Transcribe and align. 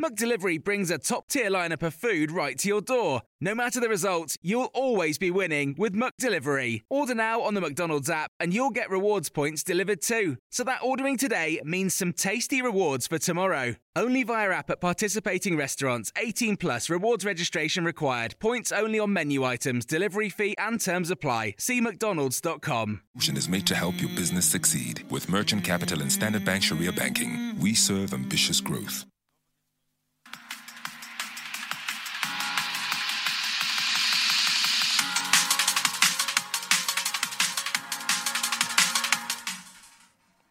McDelivery 0.00 0.62
brings 0.62 0.92
a 0.92 0.98
top-tier 0.98 1.50
lineup 1.50 1.82
of 1.82 1.92
food 1.92 2.30
right 2.30 2.56
to 2.58 2.68
your 2.68 2.80
door. 2.80 3.22
No 3.40 3.52
matter 3.52 3.80
the 3.80 3.88
result, 3.88 4.36
you'll 4.42 4.70
always 4.72 5.18
be 5.18 5.32
winning 5.32 5.74
with 5.76 5.92
McDelivery. 5.92 6.82
Order 6.88 7.16
now 7.16 7.40
on 7.40 7.54
the 7.54 7.60
McDonald's 7.60 8.08
app 8.08 8.30
and 8.38 8.54
you'll 8.54 8.70
get 8.70 8.90
rewards 8.90 9.28
points 9.28 9.64
delivered 9.64 10.00
too. 10.00 10.36
So 10.52 10.62
that 10.62 10.84
ordering 10.84 11.16
today 11.16 11.60
means 11.64 11.96
some 11.96 12.12
tasty 12.12 12.62
rewards 12.62 13.08
for 13.08 13.18
tomorrow. 13.18 13.74
Only 13.96 14.22
via 14.22 14.50
app 14.50 14.70
at 14.70 14.80
participating 14.80 15.56
restaurants. 15.56 16.12
18 16.16 16.58
plus 16.58 16.88
rewards 16.88 17.24
registration 17.24 17.84
required. 17.84 18.36
Points 18.38 18.70
only 18.70 19.00
on 19.00 19.12
menu 19.12 19.42
items, 19.42 19.84
delivery 19.84 20.28
fee 20.28 20.54
and 20.58 20.80
terms 20.80 21.10
apply. 21.10 21.56
See 21.58 21.80
mcdonalds.com. 21.80 23.00
Solution 23.14 23.36
is 23.36 23.48
made 23.48 23.66
to 23.66 23.74
help 23.74 24.00
your 24.00 24.10
business 24.10 24.46
succeed. 24.46 25.04
With 25.10 25.28
Merchant 25.28 25.64
Capital 25.64 26.02
and 26.02 26.12
Standard 26.12 26.44
Bank 26.44 26.62
Sharia 26.62 26.92
Banking, 26.92 27.58
we 27.58 27.74
serve 27.74 28.14
ambitious 28.14 28.60
growth. 28.60 29.04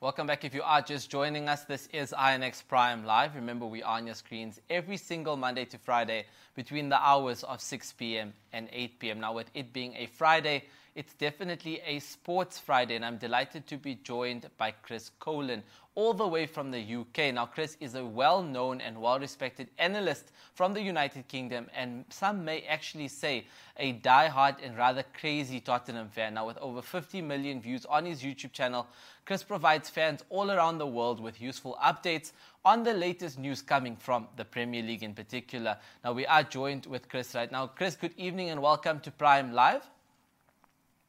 Welcome 0.07 0.27
back. 0.27 0.45
If 0.45 0.53
you 0.53 0.61
are 0.63 0.81
just 0.81 1.09
joining 1.09 1.49
us, 1.49 1.65
this 1.65 1.89
is 1.91 2.13
INX 2.17 2.65
Prime 2.65 3.03
Live. 3.03 3.35
Remember, 3.35 3.65
we 3.65 3.83
are 3.83 3.97
on 3.97 4.05
your 4.05 4.15
screens 4.15 4.57
every 4.69 4.95
single 4.95 5.35
Monday 5.35 5.65
to 5.65 5.77
Friday 5.77 6.27
between 6.55 6.87
the 6.87 6.97
hours 6.97 7.43
of 7.43 7.59
6 7.59 7.91
p.m. 7.91 8.31
and 8.53 8.69
8 8.71 8.99
p.m. 8.99 9.19
Now, 9.19 9.33
with 9.33 9.51
it 9.53 9.73
being 9.73 9.93
a 9.97 10.05
Friday, 10.05 10.63
it's 10.95 11.11
definitely 11.15 11.81
a 11.85 11.99
sports 11.99 12.57
Friday, 12.57 12.95
and 12.95 13.03
I'm 13.03 13.17
delighted 13.17 13.67
to 13.67 13.75
be 13.75 13.95
joined 13.95 14.49
by 14.57 14.71
Chris 14.71 15.11
Cowlin, 15.19 15.61
all 15.97 16.13
the 16.13 16.27
way 16.27 16.45
from 16.45 16.69
the 16.69 16.79
UK. 16.79 17.33
Now, 17.33 17.47
Chris 17.47 17.75
is 17.79 17.95
a 17.95 18.05
well 18.05 18.43
known 18.43 18.81
and 18.81 19.01
well 19.01 19.19
respected 19.19 19.67
analyst 19.79 20.31
from 20.53 20.75
the 20.75 20.81
United 20.81 21.27
Kingdom, 21.27 21.65
and 21.75 22.05
some 22.09 22.45
may 22.45 22.61
actually 22.69 23.07
say 23.07 23.47
a 23.77 23.93
die-hard 23.93 24.57
and 24.61 24.77
rather 24.77 25.03
crazy 25.19 25.59
Tottenham 25.59 26.07
fan. 26.09 26.35
Now, 26.35 26.45
with 26.45 26.59
over 26.59 26.83
50 26.83 27.23
million 27.23 27.59
views 27.59 27.83
on 27.85 28.05
his 28.05 28.21
YouTube 28.21 28.51
channel, 28.51 28.85
Chris 29.25 29.41
provides 29.41 29.89
fans 29.89 30.23
all 30.29 30.51
around 30.51 30.77
the 30.77 30.85
world 30.85 31.19
with 31.19 31.41
useful 31.41 31.75
updates 31.83 32.31
on 32.63 32.83
the 32.83 32.93
latest 32.93 33.39
news 33.39 33.63
coming 33.63 33.95
from 33.95 34.27
the 34.35 34.45
Premier 34.45 34.83
League 34.83 35.01
in 35.01 35.15
particular. 35.15 35.75
Now, 36.03 36.13
we 36.13 36.27
are 36.27 36.43
joined 36.43 36.85
with 36.85 37.09
Chris 37.09 37.33
right 37.33 37.51
now. 37.51 37.65
Chris, 37.65 37.95
good 37.95 38.13
evening 38.17 38.51
and 38.51 38.61
welcome 38.61 38.99
to 38.99 39.09
Prime 39.09 39.51
Live. 39.51 39.81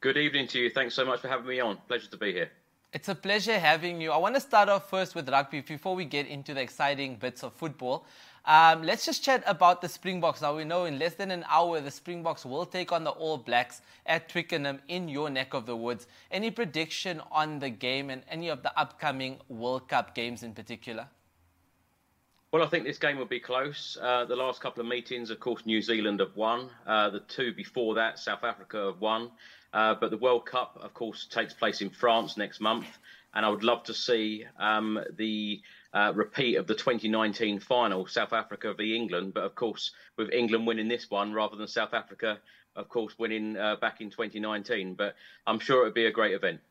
Good 0.01 0.17
evening 0.17 0.47
to 0.47 0.59
you. 0.59 0.71
Thanks 0.71 0.95
so 0.95 1.05
much 1.05 1.19
for 1.19 1.27
having 1.27 1.45
me 1.45 1.59
on. 1.59 1.77
Pleasure 1.87 2.09
to 2.09 2.17
be 2.17 2.33
here. 2.33 2.49
It's 2.91 3.07
a 3.07 3.13
pleasure 3.13 3.59
having 3.59 4.01
you. 4.01 4.11
I 4.11 4.17
want 4.17 4.33
to 4.33 4.41
start 4.41 4.67
off 4.67 4.89
first 4.89 5.13
with 5.13 5.29
rugby 5.29 5.61
before 5.61 5.95
we 5.95 6.05
get 6.05 6.25
into 6.25 6.55
the 6.55 6.61
exciting 6.61 7.17
bits 7.17 7.43
of 7.43 7.53
football. 7.53 8.07
Um, 8.45 8.81
let's 8.81 9.05
just 9.05 9.23
chat 9.23 9.43
about 9.45 9.83
the 9.83 9.87
Springboks. 9.87 10.41
Now, 10.41 10.55
we 10.55 10.63
know 10.63 10.85
in 10.85 10.97
less 10.97 11.13
than 11.13 11.29
an 11.29 11.45
hour, 11.47 11.81
the 11.81 11.91
Springboks 11.91 12.45
will 12.45 12.65
take 12.65 12.91
on 12.91 13.03
the 13.03 13.11
All 13.11 13.37
Blacks 13.37 13.81
at 14.07 14.27
Twickenham 14.27 14.79
in 14.87 15.07
your 15.07 15.29
neck 15.29 15.53
of 15.53 15.67
the 15.67 15.75
woods. 15.75 16.07
Any 16.31 16.49
prediction 16.49 17.21
on 17.31 17.59
the 17.59 17.69
game 17.69 18.09
and 18.09 18.23
any 18.27 18.49
of 18.49 18.63
the 18.63 18.75
upcoming 18.75 19.37
World 19.49 19.87
Cup 19.87 20.15
games 20.15 20.41
in 20.41 20.55
particular? 20.55 21.07
Well, 22.51 22.63
I 22.63 22.65
think 22.65 22.85
this 22.85 22.97
game 22.97 23.19
will 23.19 23.27
be 23.27 23.39
close. 23.39 23.99
Uh, 24.01 24.25
the 24.25 24.35
last 24.35 24.61
couple 24.61 24.81
of 24.81 24.87
meetings, 24.87 25.29
of 25.29 25.39
course, 25.39 25.63
New 25.67 25.83
Zealand 25.83 26.21
have 26.21 26.35
won. 26.35 26.71
Uh, 26.87 27.11
the 27.11 27.19
two 27.19 27.53
before 27.53 27.93
that, 27.93 28.17
South 28.17 28.43
Africa 28.43 28.87
have 28.87 28.99
won. 28.99 29.29
Uh, 29.73 29.95
but 29.99 30.11
the 30.11 30.17
World 30.17 30.45
Cup, 30.45 30.79
of 30.81 30.93
course, 30.93 31.27
takes 31.27 31.53
place 31.53 31.81
in 31.81 31.89
France 31.89 32.37
next 32.37 32.59
month. 32.59 32.87
And 33.33 33.45
I 33.45 33.49
would 33.49 33.63
love 33.63 33.83
to 33.83 33.93
see 33.93 34.45
um, 34.57 34.99
the 35.15 35.61
uh, 35.93 36.11
repeat 36.15 36.55
of 36.55 36.65
the 36.65 36.73
2019 36.73 37.59
final, 37.59 38.07
South 38.07 38.33
Africa 38.33 38.73
v 38.73 38.95
England. 38.95 39.33
But 39.33 39.43
of 39.43 39.53
course, 39.53 39.91
with 40.17 40.31
England 40.31 40.65
winning 40.65 40.87
this 40.87 41.09
one 41.09 41.33
rather 41.33 41.55
than 41.55 41.67
South 41.67 41.93
Africa, 41.93 42.39
of 42.75 42.89
course, 42.89 43.17
winning 43.19 43.57
uh, 43.57 43.75
back 43.75 44.01
in 44.01 44.09
2019. 44.09 44.95
But 44.95 45.15
I'm 45.45 45.59
sure 45.59 45.81
it 45.81 45.85
would 45.85 45.93
be 45.93 46.07
a 46.07 46.11
great 46.11 46.33
event. 46.33 46.61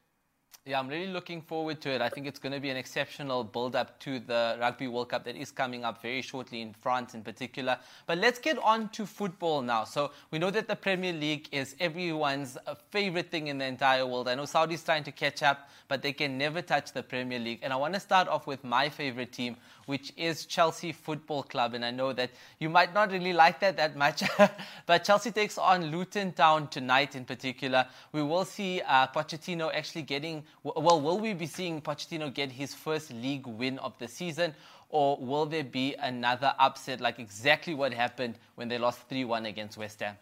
Yeah, 0.69 0.81
I'm 0.81 0.89
really 0.89 1.07
looking 1.07 1.41
forward 1.41 1.81
to 1.81 1.89
it. 1.89 2.03
I 2.03 2.11
think 2.11 2.27
it's 2.27 2.39
going 2.39 2.53
to 2.53 2.61
be 2.61 2.69
an 2.69 2.77
exceptional 2.77 3.43
build 3.43 3.75
up 3.75 3.99
to 4.01 4.21
the 4.21 4.59
Rugby 4.61 4.87
World 4.87 5.09
Cup 5.09 5.25
that 5.25 5.35
is 5.35 5.51
coming 5.51 5.83
up 5.83 6.03
very 6.03 6.21
shortly 6.21 6.61
in 6.61 6.75
France, 6.75 7.15
in 7.15 7.23
particular. 7.23 7.79
But 8.07 8.19
let's 8.19 8.39
get 8.39 8.59
on 8.59 8.91
to 8.91 9.07
football 9.07 9.63
now. 9.63 9.85
So, 9.85 10.11
we 10.31 10.39
know 10.39 10.51
that 10.51 10.69
the 10.69 10.77
Premier 10.77 11.15
League 11.15 11.49
is 11.53 11.75
everyone's 11.81 12.59
favorite 12.91 13.31
thing 13.31 13.47
in 13.47 13.57
the 13.57 13.65
entire 13.65 14.07
world. 14.07 14.29
I 14.29 14.35
know 14.35 14.45
Saudi's 14.45 14.85
trying 14.85 15.05
to 15.05 15.11
catch 15.11 15.43
up, 15.43 15.71
but 15.89 16.03
they 16.03 16.13
can 16.13 16.37
never 16.37 16.61
touch 16.61 16.93
the 16.93 17.03
Premier 17.03 17.39
League. 17.39 17.61
And 17.63 17.73
I 17.73 17.77
want 17.77 17.95
to 17.95 18.01
start 18.01 18.29
off 18.29 18.47
with 18.47 18.63
my 18.63 18.91
favorite 18.91 19.33
team, 19.33 19.57
which 19.87 20.13
is 20.19 20.45
Chelsea 20.45 20.93
Football 20.93 21.45
Club. 21.45 21.73
And 21.73 21.83
I 21.83 21.91
know 21.91 22.13
that 22.13 22.31
you 22.61 22.69
might 22.69 22.93
not 22.93 23.11
really 23.11 23.33
like 23.33 23.59
that 23.61 23.79
that 23.79 23.97
much, 23.97 24.23
but 24.87 25.03
Chelsea 25.03 25.31
takes 25.31 25.57
on 25.57 25.87
Luton 25.87 26.33
Town 26.33 26.69
tonight, 26.69 27.17
in 27.17 27.25
particular. 27.25 27.87
We 28.13 28.23
will 28.23 28.45
see 28.45 28.83
uh, 28.83 29.07
Pochettino 29.07 29.75
actually 29.75 30.03
getting 30.03 30.45
well, 30.63 31.01
will 31.01 31.19
we 31.19 31.35
be 31.35 31.47
seeing 31.47 31.81
Pochettino 31.81 32.33
get 32.33 32.51
his 32.51 32.75
first 32.75 33.13
league 33.13 33.47
win 33.47 33.79
of 33.79 33.97
the 33.99 34.09
season, 34.09 34.55
or 34.89 35.17
will 35.19 35.47
there 35.47 35.65
be 35.65 35.95
another 35.95 36.55
upset 36.59 37.01
like 37.01 37.19
exactly 37.19 37.75
what 37.75 37.93
happened 37.93 38.39
when 38.55 38.69
they 38.69 38.79
lost 38.79 39.09
3 39.09 39.25
1 39.25 39.47
against 39.47 39.77
West 39.77 40.01
Ham? 40.01 40.17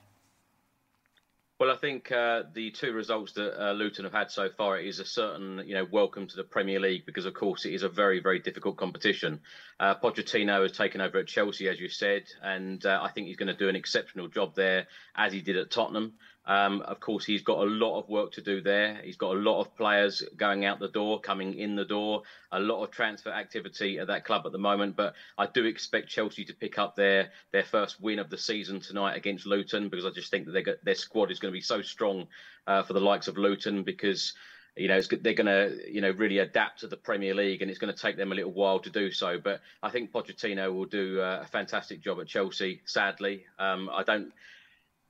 Well, 1.59 1.71
I 1.71 1.77
think 1.77 2.13
uh, 2.13 2.43
the 2.53 2.71
two 2.71 2.93
results 2.93 3.33
that 3.33 3.59
uh, 3.59 3.73
Luton 3.73 4.05
have 4.05 4.13
had 4.13 4.31
so 4.31 4.51
far 4.51 4.79
is 4.79 5.01
a 5.01 5.07
certain, 5.07 5.63
you 5.65 5.73
know, 5.73 5.87
welcome 5.91 6.27
to 6.27 6.37
the 6.37 6.45
Premier 6.45 6.79
League 6.79 7.07
because, 7.07 7.25
of 7.25 7.33
course, 7.33 7.65
it 7.65 7.73
is 7.73 7.83
a 7.83 7.89
very, 7.89 8.21
very 8.21 8.39
difficult 8.39 8.77
competition. 8.77 9.41
Uh, 9.81 9.95
Pochettino 9.95 10.61
has 10.61 10.73
taken 10.73 11.01
over 11.01 11.17
at 11.17 11.29
Chelsea, 11.29 11.67
as 11.67 11.81
you 11.81 11.89
said, 11.89 12.25
and 12.43 12.85
uh, 12.85 13.01
I 13.03 13.09
think 13.11 13.29
he's 13.29 13.39
going 13.39 13.47
to 13.47 13.55
do 13.55 13.71
an 13.71 13.77
exceptional 13.77 14.29
job 14.29 14.55
there, 14.55 14.87
as 15.17 15.33
he 15.33 15.41
did 15.41 15.57
at 15.57 15.71
Tottenham. 15.71 16.13
Um, 16.47 16.83
of 16.83 17.01
course, 17.01 17.25
he's 17.25 17.43
got 17.43 17.59
a 17.59 17.65
lot 17.65 17.99
of 17.99 18.09
work 18.09 18.33
to 18.33 18.41
do 18.41 18.61
there. 18.61 19.01
He's 19.03 19.17
got 19.17 19.35
a 19.35 19.39
lot 19.39 19.61
of 19.61 19.77
players 19.77 20.23
going 20.37 20.65
out 20.65 20.79
the 20.79 20.89
door, 20.89 21.21
coming 21.21 21.55
in 21.55 21.75
the 21.75 21.85
door, 21.85 22.23
a 22.53 22.61
lot 22.61 22.85
of 22.85 22.91
transfer 22.91 23.31
activity 23.31 23.99
at 23.99 24.07
that 24.07 24.25
club 24.25 24.43
at 24.47 24.53
the 24.53 24.59
moment. 24.59 24.97
But 24.97 25.15
I 25.37 25.47
do 25.47 25.65
expect 25.65 26.09
Chelsea 26.09 26.45
to 26.45 26.55
pick 26.55 26.79
up 26.79 26.95
their 26.95 27.31
their 27.53 27.65
first 27.65 28.01
win 28.01 28.19
of 28.19 28.31
the 28.31 28.39
season 28.39 28.81
tonight 28.81 29.17
against 29.17 29.47
Luton 29.47 29.89
because 29.89 30.07
I 30.07 30.11
just 30.11 30.31
think 30.31 30.47
that 30.47 30.79
their 30.85 30.95
squad 30.95 31.31
is 31.31 31.41
going 31.41 31.53
to 31.53 31.57
be 31.57 31.63
so 31.63 31.83
strong 31.83 32.29
uh, 32.67 32.83
for 32.85 32.93
the 32.93 33.01
likes 33.01 33.27
of 33.29 33.37
Luton 33.37 33.83
because 33.83 34.35
you 34.77 34.89
know, 34.89 35.01
they're 35.01 35.33
going 35.33 35.47
to, 35.47 35.79
you 35.91 36.03
know, 36.03 36.11
really 36.11 36.39
adapt 36.39 36.81
to 36.81 36.87
the 36.87 36.99
Premier 36.99 37.35
League, 37.35 37.63
and 37.63 37.71
it's 37.71 37.81
going 37.81 37.93
to 37.93 37.99
take 37.99 38.19
them 38.19 38.31
a 38.31 38.35
little 38.35 38.53
while 38.53 38.79
to 38.81 38.91
do 38.91 39.11
so. 39.11 39.39
But 39.39 39.63
I 39.83 39.89
think 39.89 40.13
Pochettino 40.13 40.73
will 40.73 40.85
do 40.85 41.21
uh, 41.21 41.41
a 41.43 41.47
fantastic 41.47 42.03
job 42.03 42.21
at 42.21 42.27
Chelsea. 42.27 42.83
Sadly, 42.85 43.47
um, 43.59 43.89
I 43.91 44.03
don't, 44.03 44.33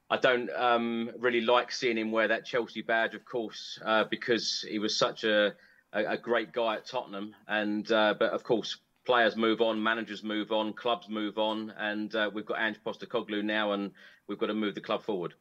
I 0.09 0.17
don't 0.17 0.51
um, 0.51 1.11
really 1.19 1.41
like 1.41 1.73
seeing 1.73 1.99
him 1.99 2.13
wear 2.13 2.29
that 2.29 2.45
Chelsea 2.45 2.83
badge, 2.83 3.15
of 3.15 3.25
course, 3.25 3.79
uh, 3.85 4.05
because 4.05 4.65
he 4.69 4.79
was 4.79 4.97
such 4.97 5.25
a, 5.25 5.55
a, 5.93 6.05
a, 6.05 6.17
great 6.17 6.53
guy 6.53 6.77
at 6.77 6.87
Tottenham. 6.87 7.35
And 7.49 7.91
uh, 7.91 8.15
but 8.17 8.33
of 8.33 8.45
course, 8.45 8.77
players 9.05 9.35
move 9.35 9.61
on, 9.61 9.83
managers 9.83 10.23
move 10.23 10.53
on, 10.53 10.75
clubs 10.75 11.09
move 11.09 11.39
on, 11.39 11.73
and 11.79 12.15
uh, 12.15 12.31
we've 12.33 12.47
got 12.47 12.61
Ange 12.61 12.79
Postecoglou 12.85 13.43
now, 13.43 13.73
and 13.73 13.91
we've 14.29 14.39
got 14.39 14.47
to 14.47 14.55
move 14.55 14.77
the 14.77 14.81
club 14.81 15.03
forward. 15.03 15.35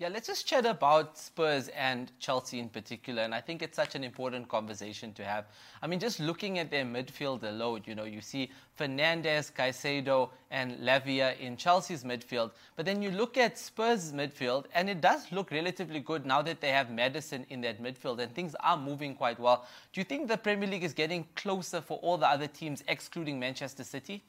Yeah, 0.00 0.08
let's 0.08 0.28
just 0.28 0.46
chat 0.46 0.64
about 0.64 1.18
Spurs 1.18 1.68
and 1.76 2.10
Chelsea 2.20 2.58
in 2.58 2.70
particular. 2.70 3.20
And 3.20 3.34
I 3.34 3.42
think 3.42 3.60
it's 3.60 3.76
such 3.76 3.94
an 3.94 4.02
important 4.02 4.48
conversation 4.48 5.12
to 5.12 5.22
have. 5.22 5.44
I 5.82 5.86
mean, 5.86 6.00
just 6.00 6.20
looking 6.20 6.58
at 6.58 6.70
their 6.70 6.86
midfield 6.86 7.42
alone, 7.42 7.82
you 7.84 7.94
know, 7.94 8.04
you 8.04 8.22
see 8.22 8.50
Fernández, 8.78 9.52
Caicedo, 9.52 10.30
and 10.50 10.78
Lavia 10.78 11.38
in 11.38 11.54
Chelsea's 11.58 12.02
midfield. 12.02 12.52
But 12.76 12.86
then 12.86 13.02
you 13.02 13.10
look 13.10 13.36
at 13.36 13.58
Spurs' 13.58 14.10
midfield, 14.10 14.64
and 14.74 14.88
it 14.88 15.02
does 15.02 15.30
look 15.32 15.50
relatively 15.50 16.00
good 16.00 16.24
now 16.24 16.40
that 16.40 16.62
they 16.62 16.70
have 16.70 16.90
Maddison 16.90 17.44
in 17.50 17.60
that 17.60 17.82
midfield, 17.82 18.20
and 18.20 18.34
things 18.34 18.56
are 18.60 18.78
moving 18.78 19.14
quite 19.14 19.38
well. 19.38 19.66
Do 19.92 20.00
you 20.00 20.06
think 20.06 20.28
the 20.28 20.38
Premier 20.38 20.66
League 20.66 20.82
is 20.82 20.94
getting 20.94 21.26
closer 21.36 21.82
for 21.82 21.98
all 21.98 22.16
the 22.16 22.26
other 22.26 22.46
teams, 22.46 22.82
excluding 22.88 23.38
Manchester 23.38 23.84
City? 23.84 24.22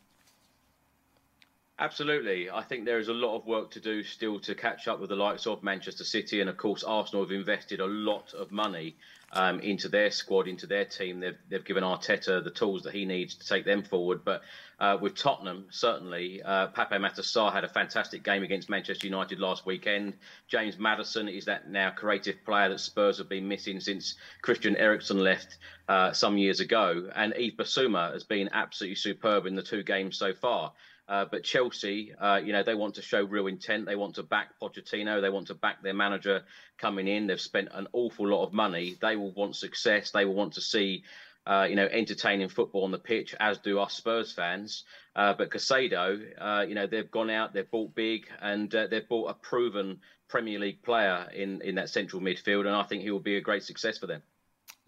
Absolutely. 1.80 2.50
I 2.50 2.62
think 2.62 2.86
there 2.86 3.00
is 3.00 3.08
a 3.08 3.14
lot 3.14 3.36
of 3.36 3.48
work 3.48 3.72
to 3.72 3.80
do 3.80 4.04
still 4.04 4.40
to 4.42 4.54
catch 4.54 4.88
up 4.88 5.00
with 5.00 5.10
the 5.10 5.16
likes 5.16 5.48
of 5.48 5.64
Manchester 5.64 6.04
City. 6.04 6.40
And 6.40 6.50
of 6.50 6.58
course, 6.58 6.84
Arsenal 6.84 7.24
have 7.24 7.32
invested 7.32 7.80
a 7.80 7.88
lot 7.88 8.36
of 8.36 8.52
money 8.52 8.98
um, 9.34 9.60
into 9.62 9.88
their 9.88 10.12
squad, 10.12 10.48
into 10.48 10.68
their 10.68 10.86
team. 10.86 11.20
They've, 11.20 11.38
they've 11.50 11.66
given 11.66 11.84
Arteta 11.84 12.44
the 12.44 12.52
tools 12.52 12.84
that 12.84 12.94
he 12.94 13.06
needs 13.06 13.34
to 13.36 13.48
take 13.48 13.66
them 13.66 13.82
forward. 13.82 14.24
But 14.24 14.44
uh, 14.80 14.98
with 15.02 15.16
Tottenham, 15.16 15.66
certainly, 15.72 16.44
uh, 16.44 16.68
Pape 16.68 16.90
Matar 16.90 17.22
Sarr 17.22 17.52
had 17.52 17.64
a 17.64 17.70
fantastic 17.70 18.24
game 18.24 18.44
against 18.44 18.70
Manchester 18.70 19.08
United 19.08 19.40
last 19.40 19.66
weekend. 19.66 20.14
James 20.48 20.78
Maddison 20.78 21.30
is 21.30 21.46
that 21.46 21.70
now 21.70 21.90
creative 21.90 22.44
player 22.46 22.70
that 22.70 22.80
Spurs 22.80 23.18
have 23.18 23.30
been 23.30 23.48
missing 23.48 23.80
since 23.80 24.16
Christian 24.44 24.76
Eriksen 24.76 25.18
left 25.18 25.58
uh, 25.88 26.12
some 26.12 26.38
years 26.38 26.60
ago. 26.60 27.10
And 27.16 27.34
Yves 27.36 27.56
Bissouma 27.56 28.14
has 28.14 28.24
been 28.24 28.50
absolutely 28.54 28.96
superb 28.96 29.48
in 29.48 29.56
the 29.56 29.64
two 29.64 29.82
games 29.82 30.18
so 30.18 30.34
far. 30.34 30.74
Uh, 31.12 31.26
but 31.30 31.44
Chelsea, 31.44 32.14
uh, 32.22 32.40
you 32.42 32.54
know, 32.54 32.64
they 32.64 32.74
want 32.74 32.96
to 32.96 33.02
show 33.02 33.22
real 33.22 33.48
intent. 33.48 33.86
They 33.86 33.98
want 33.98 34.16
to 34.16 34.24
back 34.24 34.58
Pochettino. 34.62 35.20
They 35.20 35.30
want 35.30 35.48
to 35.48 35.56
back 35.56 35.84
their 35.84 35.94
manager 35.94 36.44
coming 36.78 37.06
in. 37.06 37.28
They've 37.28 37.42
spent 37.42 37.68
an 37.74 37.88
awful 37.92 38.30
lot 38.30 38.46
of 38.46 38.54
money. 38.54 38.96
They 39.02 39.18
will 39.18 39.34
want 39.34 39.58
success. 39.58 40.12
They 40.12 40.24
will 40.24 40.36
want 40.36 40.54
to 40.54 40.62
see, 40.62 41.04
uh, 41.46 41.68
you 41.70 41.76
know, 41.76 41.86
entertaining 41.92 42.48
football 42.48 42.86
on 42.86 42.92
the 42.92 42.98
pitch, 42.98 43.36
as 43.42 43.58
do 43.58 43.78
us 43.80 43.94
Spurs 43.94 44.32
fans. 44.32 44.86
Uh, 45.14 45.34
but 45.34 45.50
Caicedo, 45.50 46.22
uh, 46.40 46.66
you 46.66 46.76
know, 46.76 46.88
they've 46.88 47.12
gone 47.12 47.30
out, 47.30 47.54
they've 47.54 47.70
bought 47.70 47.94
big, 47.94 48.30
and 48.42 48.72
they've 48.72 49.10
bought 49.10 49.32
a 49.32 49.34
proven 49.34 50.00
Premier 50.30 50.60
League 50.60 50.82
player 50.82 51.30
in 51.36 51.62
in 51.62 51.76
that 51.76 51.90
central 51.90 52.22
midfield, 52.22 52.66
and 52.68 52.74
I 52.74 52.84
think 52.84 53.04
he 53.04 53.12
will 53.12 53.20
be 53.20 53.36
a 53.36 53.42
great 53.42 53.64
success 53.64 53.98
for 53.98 54.08
them. 54.08 54.24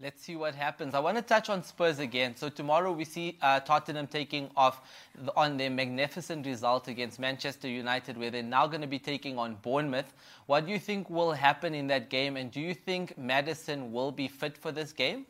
Let's 0.00 0.22
see 0.24 0.34
what 0.34 0.56
happens. 0.56 0.92
I 0.92 0.98
want 0.98 1.18
to 1.18 1.22
touch 1.22 1.48
on 1.48 1.62
Spurs 1.62 2.00
again. 2.00 2.34
So 2.34 2.48
tomorrow 2.48 2.90
we 2.90 3.04
see 3.04 3.38
uh, 3.40 3.60
Tottenham 3.60 4.08
taking 4.08 4.50
off 4.56 4.80
on 5.36 5.56
their 5.56 5.70
magnificent 5.70 6.44
result 6.46 6.88
against 6.88 7.20
Manchester 7.20 7.68
United, 7.68 8.18
where 8.18 8.32
they're 8.32 8.42
now 8.42 8.66
going 8.66 8.80
to 8.80 8.88
be 8.88 8.98
taking 8.98 9.38
on 9.38 9.54
Bournemouth. 9.62 10.12
What 10.46 10.66
do 10.66 10.72
you 10.72 10.80
think 10.80 11.08
will 11.08 11.30
happen 11.30 11.74
in 11.74 11.86
that 11.86 12.10
game, 12.10 12.36
and 12.36 12.50
do 12.50 12.60
you 12.60 12.74
think 12.74 13.16
Maddison 13.16 13.92
will 13.92 14.10
be 14.10 14.26
fit 14.26 14.58
for 14.58 14.72
this 14.72 14.92
game? 14.92 15.26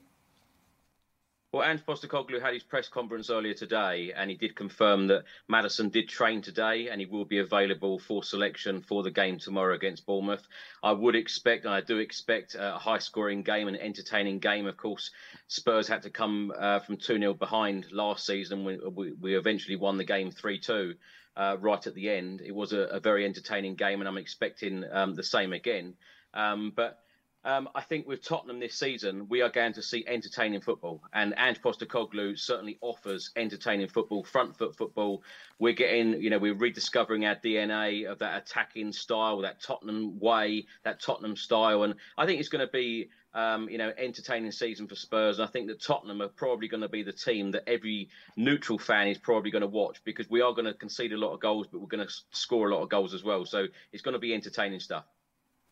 Well, 1.54 1.62
Ange 1.62 1.86
Postecoglou 1.86 2.42
had 2.42 2.52
his 2.52 2.64
press 2.64 2.88
conference 2.88 3.30
earlier 3.30 3.54
today, 3.54 4.12
and 4.12 4.28
he 4.28 4.36
did 4.36 4.56
confirm 4.56 5.06
that 5.06 5.22
Maddison 5.46 5.88
did 5.88 6.08
train 6.08 6.42
today, 6.42 6.88
and 6.88 7.00
he 7.00 7.06
will 7.06 7.24
be 7.24 7.38
available 7.38 8.00
for 8.00 8.24
selection 8.24 8.82
for 8.82 9.04
the 9.04 9.12
game 9.12 9.38
tomorrow 9.38 9.72
against 9.72 10.04
Bournemouth. 10.04 10.44
I 10.82 10.90
would 10.90 11.14
expect, 11.14 11.64
and 11.64 11.72
I 11.72 11.80
do 11.80 11.98
expect, 11.98 12.56
a 12.58 12.76
high-scoring 12.76 13.44
game, 13.44 13.68
an 13.68 13.76
entertaining 13.76 14.40
game. 14.40 14.66
Of 14.66 14.76
course, 14.76 15.12
Spurs 15.46 15.86
had 15.86 16.02
to 16.02 16.10
come 16.10 16.52
uh, 16.58 16.80
from 16.80 16.96
two 16.96 17.20
0 17.20 17.34
behind 17.34 17.86
last 17.92 18.26
season. 18.26 18.64
We, 18.64 19.12
we, 19.12 19.36
eventually 19.36 19.76
won 19.76 19.96
the 19.96 20.02
game 20.02 20.32
three 20.32 20.58
two. 20.58 20.96
Uh, 21.36 21.56
right 21.60 21.86
at 21.86 21.94
the 21.94 22.10
end, 22.10 22.40
it 22.40 22.52
was 22.52 22.72
a, 22.72 22.80
a, 22.80 22.98
very 22.98 23.24
entertaining 23.24 23.76
game, 23.76 24.00
and 24.00 24.08
I'm 24.08 24.18
expecting 24.18 24.84
um, 24.90 25.14
the 25.14 25.22
same 25.22 25.52
again. 25.52 25.94
Um, 26.32 26.72
but 26.74 27.03
um, 27.44 27.68
I 27.74 27.82
think 27.82 28.06
with 28.06 28.22
Tottenham 28.22 28.58
this 28.58 28.74
season, 28.74 29.28
we 29.28 29.42
are 29.42 29.50
going 29.50 29.74
to 29.74 29.82
see 29.82 30.04
entertaining 30.06 30.60
football, 30.60 31.02
and 31.12 31.34
Ange 31.36 31.60
Postecoglou 31.60 32.38
certainly 32.38 32.78
offers 32.80 33.30
entertaining 33.36 33.88
football, 33.88 34.24
front 34.24 34.56
foot 34.56 34.74
football. 34.74 35.22
We're 35.58 35.74
getting, 35.74 36.20
you 36.22 36.30
know, 36.30 36.38
we're 36.38 36.54
rediscovering 36.54 37.26
our 37.26 37.36
DNA 37.36 38.06
of 38.10 38.18
that 38.20 38.42
attacking 38.42 38.92
style, 38.92 39.42
that 39.42 39.60
Tottenham 39.60 40.18
way, 40.18 40.66
that 40.84 41.00
Tottenham 41.00 41.36
style, 41.36 41.82
and 41.82 41.94
I 42.16 42.24
think 42.24 42.40
it's 42.40 42.48
going 42.48 42.66
to 42.66 42.72
be, 42.72 43.10
um, 43.34 43.68
you 43.68 43.76
know, 43.76 43.92
entertaining 43.98 44.52
season 44.52 44.88
for 44.88 44.94
Spurs. 44.94 45.38
And 45.38 45.46
I 45.46 45.50
think 45.50 45.66
that 45.66 45.82
Tottenham 45.82 46.22
are 46.22 46.28
probably 46.28 46.68
going 46.68 46.82
to 46.82 46.88
be 46.88 47.02
the 47.02 47.12
team 47.12 47.50
that 47.50 47.68
every 47.68 48.08
neutral 48.36 48.78
fan 48.78 49.08
is 49.08 49.18
probably 49.18 49.50
going 49.50 49.62
to 49.62 49.68
watch 49.68 50.00
because 50.04 50.30
we 50.30 50.40
are 50.40 50.52
going 50.52 50.66
to 50.66 50.74
concede 50.74 51.12
a 51.12 51.18
lot 51.18 51.34
of 51.34 51.40
goals, 51.40 51.66
but 51.70 51.80
we're 51.80 51.88
going 51.88 52.06
to 52.06 52.14
score 52.30 52.70
a 52.70 52.74
lot 52.74 52.82
of 52.82 52.88
goals 52.88 53.12
as 53.12 53.22
well. 53.22 53.44
So 53.44 53.66
it's 53.92 54.02
going 54.02 54.14
to 54.14 54.18
be 54.18 54.32
entertaining 54.32 54.80
stuff. 54.80 55.04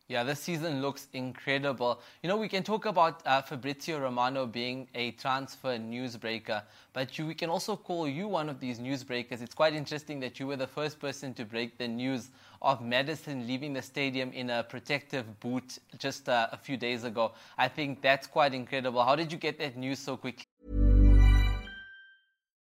Yeah, 0.09 0.25
this 0.25 0.41
season 0.41 0.81
looks 0.81 1.07
incredible. 1.13 2.01
You 2.21 2.27
know, 2.27 2.35
we 2.35 2.49
can 2.49 2.61
talk 2.61 2.85
about 2.85 3.25
uh, 3.25 3.41
Fabrizio 3.41 4.01
Romano 4.01 4.45
being 4.45 4.85
a 4.93 5.11
transfer 5.11 5.77
newsbreaker, 5.77 6.61
but 6.91 7.17
you, 7.17 7.25
we 7.25 7.33
can 7.33 7.49
also 7.49 7.77
call 7.77 8.05
you 8.05 8.27
one 8.27 8.49
of 8.49 8.59
these 8.59 8.79
newsbreakers. 8.79 9.41
It's 9.41 9.55
quite 9.55 9.73
interesting 9.73 10.19
that 10.19 10.41
you 10.41 10.47
were 10.47 10.57
the 10.57 10.67
first 10.67 10.99
person 10.99 11.33
to 11.35 11.45
break 11.45 11.77
the 11.77 11.87
news 11.87 12.31
of 12.61 12.81
Maddison 12.81 13.47
leaving 13.47 13.71
the 13.71 13.81
stadium 13.81 14.33
in 14.33 14.49
a 14.49 14.63
protective 14.63 15.39
boot 15.39 15.79
just 15.99 16.27
uh, 16.27 16.49
a 16.51 16.57
few 16.57 16.75
days 16.75 17.05
ago. 17.05 17.31
I 17.57 17.69
think 17.69 18.01
that's 18.01 18.27
quite 18.27 18.53
incredible. 18.53 19.05
How 19.05 19.15
did 19.15 19.31
you 19.31 19.37
get 19.37 19.57
that 19.59 19.77
news 19.77 19.99
so 19.99 20.17
quickly? 20.17 20.43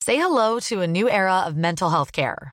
Say 0.03 0.19
hello 0.19 0.61
to 0.61 0.83
a 0.83 0.87
new 0.87 1.09
era 1.09 1.45
of 1.47 1.57
mental 1.57 1.89
health 1.89 2.13
care. 2.13 2.53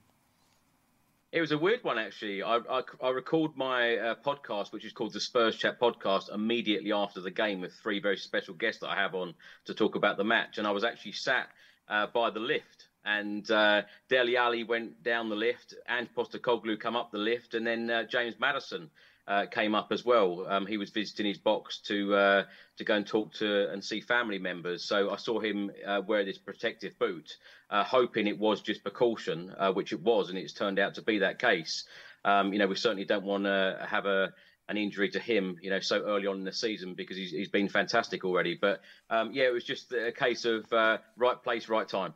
It 1.31 1.39
was 1.39 1.53
a 1.53 1.57
weird 1.57 1.81
one, 1.85 1.97
actually. 1.97 2.43
I, 2.43 2.57
I, 2.57 2.81
I 3.01 3.09
recorded 3.09 3.55
my 3.55 3.95
uh, 3.95 4.15
podcast, 4.15 4.73
which 4.73 4.83
is 4.83 4.91
called 4.91 5.13
the 5.13 5.21
Spurs 5.21 5.55
Chat 5.55 5.79
Podcast, 5.79 6.33
immediately 6.33 6.91
after 6.91 7.21
the 7.21 7.31
game 7.31 7.61
with 7.61 7.73
three 7.73 8.01
very 8.01 8.17
special 8.17 8.53
guests 8.53 8.81
that 8.81 8.89
I 8.89 8.95
have 8.95 9.15
on 9.15 9.33
to 9.63 9.73
talk 9.73 9.95
about 9.95 10.17
the 10.17 10.25
match. 10.25 10.57
And 10.57 10.67
I 10.67 10.71
was 10.71 10.83
actually 10.83 11.13
sat 11.13 11.47
uh, 11.87 12.07
by 12.07 12.31
the 12.31 12.41
lift, 12.41 12.89
and 13.05 13.49
uh, 13.49 13.83
Dele 14.09 14.35
Alli 14.35 14.65
went 14.65 15.03
down 15.03 15.29
the 15.29 15.37
lift, 15.37 15.73
and 15.87 16.13
Postecoglou 16.13 16.77
come 16.77 16.97
up 16.97 17.11
the 17.11 17.17
lift, 17.17 17.53
and 17.53 17.65
then 17.65 17.89
uh, 17.89 18.03
James 18.03 18.35
Maddison 18.37 18.89
uh, 19.31 19.45
came 19.45 19.73
up 19.73 19.93
as 19.93 20.03
well. 20.03 20.45
Um, 20.49 20.65
he 20.67 20.75
was 20.75 20.89
visiting 20.89 21.25
his 21.25 21.37
box 21.37 21.77
to 21.85 22.13
uh, 22.13 22.43
to 22.77 22.83
go 22.83 22.95
and 22.95 23.07
talk 23.07 23.33
to 23.35 23.71
and 23.71 23.81
see 23.81 24.01
family 24.01 24.39
members. 24.39 24.83
So 24.83 25.09
I 25.09 25.15
saw 25.15 25.39
him 25.39 25.71
uh, 25.87 26.01
wear 26.05 26.25
this 26.25 26.37
protective 26.37 26.99
boot, 26.99 27.37
uh, 27.69 27.85
hoping 27.85 28.27
it 28.27 28.37
was 28.37 28.59
just 28.59 28.83
precaution, 28.83 29.55
uh, 29.57 29.71
which 29.71 29.93
it 29.93 30.01
was, 30.01 30.29
and 30.29 30.37
it's 30.37 30.51
turned 30.51 30.79
out 30.79 30.95
to 30.95 31.01
be 31.01 31.19
that 31.19 31.39
case. 31.39 31.85
Um, 32.25 32.51
you 32.51 32.59
know, 32.59 32.67
we 32.67 32.75
certainly 32.75 33.05
don't 33.05 33.23
want 33.23 33.45
to 33.45 33.87
have 33.89 34.05
a 34.05 34.33
an 34.67 34.75
injury 34.77 35.09
to 35.09 35.19
him, 35.19 35.57
you 35.61 35.69
know, 35.69 35.79
so 35.79 36.01
early 36.01 36.27
on 36.27 36.37
in 36.37 36.43
the 36.43 36.53
season 36.53 36.93
because 36.93 37.17
he's, 37.17 37.31
he's 37.31 37.49
been 37.49 37.69
fantastic 37.69 38.25
already. 38.25 38.57
But 38.59 38.81
um, 39.09 39.31
yeah, 39.31 39.45
it 39.45 39.53
was 39.53 39.63
just 39.63 39.93
a 39.93 40.11
case 40.11 40.43
of 40.43 40.71
uh, 40.73 40.97
right 41.17 41.41
place, 41.41 41.69
right 41.69 41.87
time. 41.87 42.13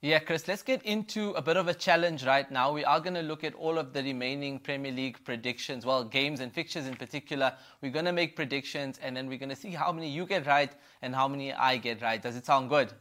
Yeah, 0.00 0.20
Chris, 0.20 0.46
let's 0.46 0.62
get 0.62 0.84
into 0.84 1.32
a 1.32 1.42
bit 1.42 1.56
of 1.56 1.66
a 1.66 1.74
challenge 1.74 2.24
right 2.24 2.48
now. 2.52 2.72
We 2.72 2.84
are 2.84 3.00
going 3.00 3.14
to 3.14 3.22
look 3.22 3.42
at 3.42 3.52
all 3.54 3.78
of 3.78 3.92
the 3.92 4.00
remaining 4.00 4.60
Premier 4.60 4.92
League 4.92 5.18
predictions, 5.24 5.84
well, 5.84 6.04
games 6.04 6.38
and 6.38 6.52
fixtures 6.52 6.86
in 6.86 6.94
particular. 6.94 7.52
We're 7.82 7.90
going 7.90 8.04
to 8.04 8.12
make 8.12 8.36
predictions 8.36 9.00
and 9.02 9.16
then 9.16 9.26
we're 9.26 9.38
going 9.38 9.48
to 9.48 9.56
see 9.56 9.70
how 9.70 9.90
many 9.90 10.08
you 10.08 10.24
get 10.24 10.46
right 10.46 10.70
and 11.02 11.12
how 11.12 11.26
many 11.26 11.52
I 11.52 11.78
get 11.78 12.00
right. 12.00 12.22
Does 12.22 12.36
it 12.36 12.46
sound 12.46 12.68
good? 12.68 12.92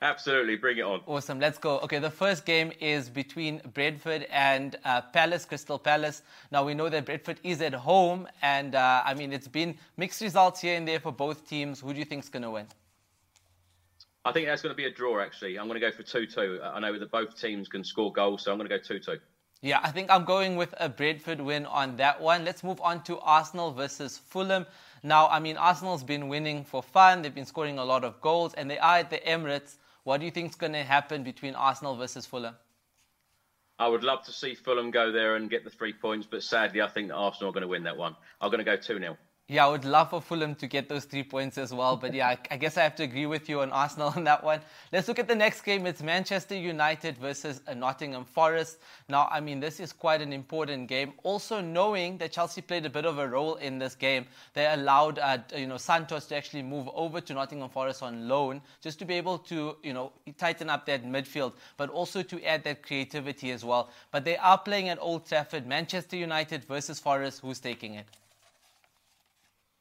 Absolutely, 0.00 0.56
bring 0.56 0.78
it 0.78 0.84
on. 0.84 1.02
Awesome, 1.06 1.38
let's 1.38 1.58
go. 1.58 1.80
Okay, 1.80 1.98
the 1.98 2.10
first 2.10 2.46
game 2.46 2.72
is 2.80 3.10
between 3.10 3.60
Brentford 3.74 4.26
and 4.30 4.76
uh, 4.86 5.02
Palace, 5.02 5.44
Crystal 5.44 5.78
Palace. 5.78 6.22
Now 6.50 6.64
we 6.64 6.72
know 6.72 6.88
that 6.88 7.04
Brentford 7.04 7.40
is 7.42 7.60
at 7.60 7.74
home, 7.74 8.26
and 8.40 8.74
uh, 8.74 9.02
I 9.04 9.12
mean 9.12 9.34
it's 9.34 9.48
been 9.48 9.76
mixed 9.98 10.22
results 10.22 10.62
here 10.62 10.76
and 10.76 10.88
there 10.88 10.98
for 10.98 11.12
both 11.12 11.46
teams. 11.46 11.80
Who 11.80 11.92
do 11.92 11.98
you 11.98 12.06
think's 12.06 12.30
going 12.30 12.42
to 12.42 12.50
win? 12.50 12.66
I 14.26 14.32
think 14.32 14.48
that's 14.48 14.60
going 14.60 14.72
to 14.72 14.76
be 14.76 14.86
a 14.86 14.90
draw. 14.90 15.20
Actually, 15.20 15.56
I'm 15.56 15.68
going 15.68 15.80
to 15.80 15.86
go 15.88 15.92
for 15.92 16.02
two-two. 16.02 16.58
I 16.60 16.80
know 16.80 16.98
that 16.98 17.12
both 17.12 17.40
teams 17.40 17.68
can 17.68 17.84
score 17.84 18.12
goals, 18.12 18.42
so 18.42 18.50
I'm 18.50 18.58
going 18.58 18.68
to 18.68 18.76
go 18.76 18.82
two-two. 18.82 19.20
Yeah, 19.62 19.78
I 19.84 19.92
think 19.92 20.10
I'm 20.10 20.24
going 20.24 20.56
with 20.56 20.74
a 20.80 20.88
Brentford 20.88 21.40
win 21.40 21.64
on 21.64 21.96
that 21.98 22.20
one. 22.20 22.44
Let's 22.44 22.64
move 22.64 22.80
on 22.80 23.04
to 23.04 23.20
Arsenal 23.20 23.70
versus 23.72 24.18
Fulham. 24.18 24.66
Now, 25.04 25.28
I 25.28 25.38
mean, 25.38 25.56
Arsenal's 25.56 26.02
been 26.02 26.26
winning 26.26 26.64
for 26.64 26.82
fun. 26.82 27.22
They've 27.22 27.32
been 27.32 27.46
scoring 27.46 27.78
a 27.78 27.84
lot 27.84 28.02
of 28.02 28.20
goals, 28.20 28.52
and 28.54 28.68
they 28.68 28.78
are 28.78 28.98
at 28.98 29.10
the 29.10 29.18
Emirates. 29.18 29.76
What 30.02 30.18
do 30.18 30.24
you 30.24 30.32
think 30.32 30.50
is 30.50 30.56
going 30.56 30.72
to 30.72 30.82
happen 30.82 31.22
between 31.22 31.54
Arsenal 31.54 31.94
versus 31.94 32.26
Fulham? 32.26 32.56
I 33.78 33.86
would 33.86 34.02
love 34.02 34.24
to 34.24 34.32
see 34.32 34.56
Fulham 34.56 34.90
go 34.90 35.12
there 35.12 35.36
and 35.36 35.48
get 35.48 35.62
the 35.62 35.70
three 35.70 35.92
points, 35.92 36.26
but 36.28 36.42
sadly, 36.42 36.82
I 36.82 36.88
think 36.88 37.08
that 37.08 37.14
Arsenal 37.14 37.50
are 37.50 37.52
going 37.52 37.62
to 37.62 37.68
win 37.68 37.84
that 37.84 37.96
one. 37.96 38.16
I'm 38.40 38.50
going 38.50 38.58
to 38.58 38.64
go 38.64 38.76
2 38.76 38.98
0. 38.98 39.16
Yeah, 39.48 39.64
I 39.64 39.70
would 39.70 39.84
love 39.84 40.10
for 40.10 40.20
Fulham 40.20 40.56
to 40.56 40.66
get 40.66 40.88
those 40.88 41.04
three 41.04 41.22
points 41.22 41.56
as 41.56 41.72
well. 41.72 41.96
But 41.96 42.12
yeah, 42.12 42.34
I 42.50 42.56
guess 42.56 42.76
I 42.76 42.82
have 42.82 42.96
to 42.96 43.04
agree 43.04 43.26
with 43.26 43.48
you 43.48 43.60
on 43.60 43.70
Arsenal 43.70 44.12
on 44.16 44.24
that 44.24 44.42
one. 44.42 44.60
Let's 44.92 45.06
look 45.06 45.20
at 45.20 45.28
the 45.28 45.36
next 45.36 45.60
game. 45.60 45.86
It's 45.86 46.02
Manchester 46.02 46.56
United 46.56 47.16
versus 47.18 47.60
Nottingham 47.72 48.24
Forest. 48.24 48.78
Now, 49.08 49.28
I 49.30 49.38
mean, 49.38 49.60
this 49.60 49.78
is 49.78 49.92
quite 49.92 50.20
an 50.20 50.32
important 50.32 50.88
game. 50.88 51.12
Also, 51.22 51.60
knowing 51.60 52.18
that 52.18 52.32
Chelsea 52.32 52.60
played 52.60 52.86
a 52.86 52.90
bit 52.90 53.04
of 53.04 53.18
a 53.18 53.28
role 53.28 53.54
in 53.54 53.78
this 53.78 53.94
game, 53.94 54.26
they 54.54 54.66
allowed 54.66 55.20
uh, 55.20 55.38
you 55.54 55.68
know 55.68 55.76
Santos 55.76 56.26
to 56.26 56.36
actually 56.36 56.64
move 56.64 56.88
over 56.92 57.20
to 57.20 57.32
Nottingham 57.32 57.70
Forest 57.70 58.02
on 58.02 58.26
loan, 58.26 58.60
just 58.80 58.98
to 58.98 59.04
be 59.04 59.14
able 59.14 59.38
to 59.38 59.76
you 59.84 59.92
know 59.92 60.10
tighten 60.38 60.68
up 60.68 60.86
that 60.86 61.04
midfield, 61.04 61.52
but 61.76 61.88
also 61.90 62.20
to 62.20 62.44
add 62.44 62.64
that 62.64 62.82
creativity 62.82 63.52
as 63.52 63.64
well. 63.64 63.90
But 64.10 64.24
they 64.24 64.38
are 64.38 64.58
playing 64.58 64.88
at 64.88 64.98
Old 65.00 65.24
Trafford. 65.24 65.68
Manchester 65.68 66.16
United 66.16 66.64
versus 66.64 66.98
Forest. 66.98 67.42
Who's 67.42 67.60
taking 67.60 67.94
it? 67.94 68.06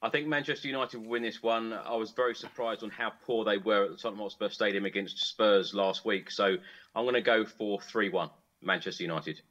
I 0.05 0.09
think 0.09 0.27
Manchester 0.27 0.67
United 0.67 0.99
will 0.99 1.09
win 1.09 1.23
this 1.23 1.41
one. 1.41 1.73
I 1.73 1.95
was 1.95 2.11
very 2.11 2.35
surprised 2.35 2.83
on 2.83 2.91
how 2.91 3.11
poor 3.25 3.43
they 3.43 3.57
were 3.57 3.85
at 3.85 3.89
the 3.89 3.97
Tottenham 3.97 4.19
Hotspur 4.19 4.49
Stadium 4.49 4.85
against 4.85 5.17
Spurs 5.17 5.73
last 5.73 6.05
week. 6.05 6.29
So 6.29 6.57
I'm 6.93 7.05
going 7.05 7.15
to 7.15 7.21
go 7.21 7.43
for 7.43 7.81
3 7.81 8.09
1 8.09 8.29
Manchester 8.61 9.01
United. 9.01 9.41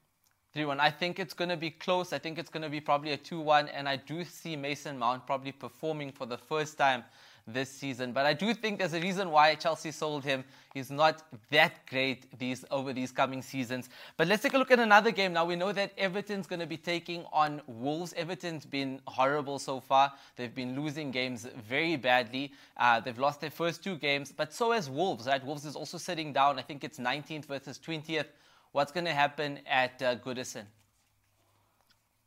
3 0.55 0.67
1. 0.67 0.79
I 0.79 0.91
think 0.91 1.19
it's 1.19 1.35
going 1.35 1.51
to 1.51 1.57
be 1.57 1.71
close. 1.71 2.13
I 2.13 2.19
think 2.19 2.39
it's 2.39 2.49
going 2.49 2.63
to 2.63 2.69
be 2.69 2.81
probably 2.81 3.13
a 3.13 3.17
2 3.17 3.41
1. 3.41 3.69
And 3.69 3.89
I 3.89 3.97
do 3.97 4.25
see 4.25 4.55
Mason 4.55 4.97
Mount 4.97 5.27
probably 5.27 5.51
performing 5.51 6.13
for 6.13 6.27
the 6.27 6.39
first 6.39 6.79
time 6.79 7.03
this 7.47 7.69
season. 7.69 8.13
But 8.13 8.25
I 8.25 8.33
do 8.33 8.55
think 8.55 8.79
there's 8.79 8.95
a 8.95 9.01
reason 9.01 9.31
why 9.31 9.57
Chelsea 9.57 9.91
sold 9.91 10.25
him. 10.25 10.45
He's 10.73 10.93
not 10.93 11.23
that 11.51 11.85
great 11.89 12.39
these 12.39 12.65
over 12.71 12.93
these 12.93 13.11
coming 13.11 13.43
seasons. 13.43 13.91
But 14.17 14.29
let's 14.29 14.45
take 14.45 14.55
a 14.55 14.59
look 14.59 14.71
at 14.71 14.79
another 14.79 15.11
game. 15.11 15.33
Now 15.33 15.45
we 15.45 15.57
know 15.57 15.73
that 15.73 15.93
Everton's 15.99 16.47
going 16.47 16.61
to 16.61 16.67
be 16.67 16.77
taking 16.77 17.25
on 17.33 17.61
Wolves. 17.67 18.15
Everton's 18.17 18.65
been 18.65 19.01
horrible 19.07 19.59
so 19.59 19.81
far. 19.81 20.13
They've 20.37 20.55
been 20.55 20.81
losing 20.81 21.11
games 21.11 21.49
very 21.69 21.97
badly. 21.97 22.53
Uh, 22.77 23.01
they've 23.01 23.19
lost 23.19 23.41
their 23.41 23.51
first 23.51 23.83
two 23.83 23.97
games, 23.97 24.33
but 24.33 24.53
so 24.53 24.71
has 24.71 24.89
Wolves. 24.89 25.27
Right? 25.27 25.45
Wolves 25.45 25.65
is 25.65 25.75
also 25.75 25.99
sitting 25.99 26.33
down. 26.33 26.61
I 26.61 26.63
think 26.63 26.85
it's 26.85 26.99
19th 26.99 27.47
versus 27.47 27.81
20th. 27.85 28.27
What's 28.75 28.91
going 28.91 29.05
to 29.05 29.15
happen 29.15 29.61
at 29.71 30.03
uh, 30.03 30.17
Goodison? 30.17 30.65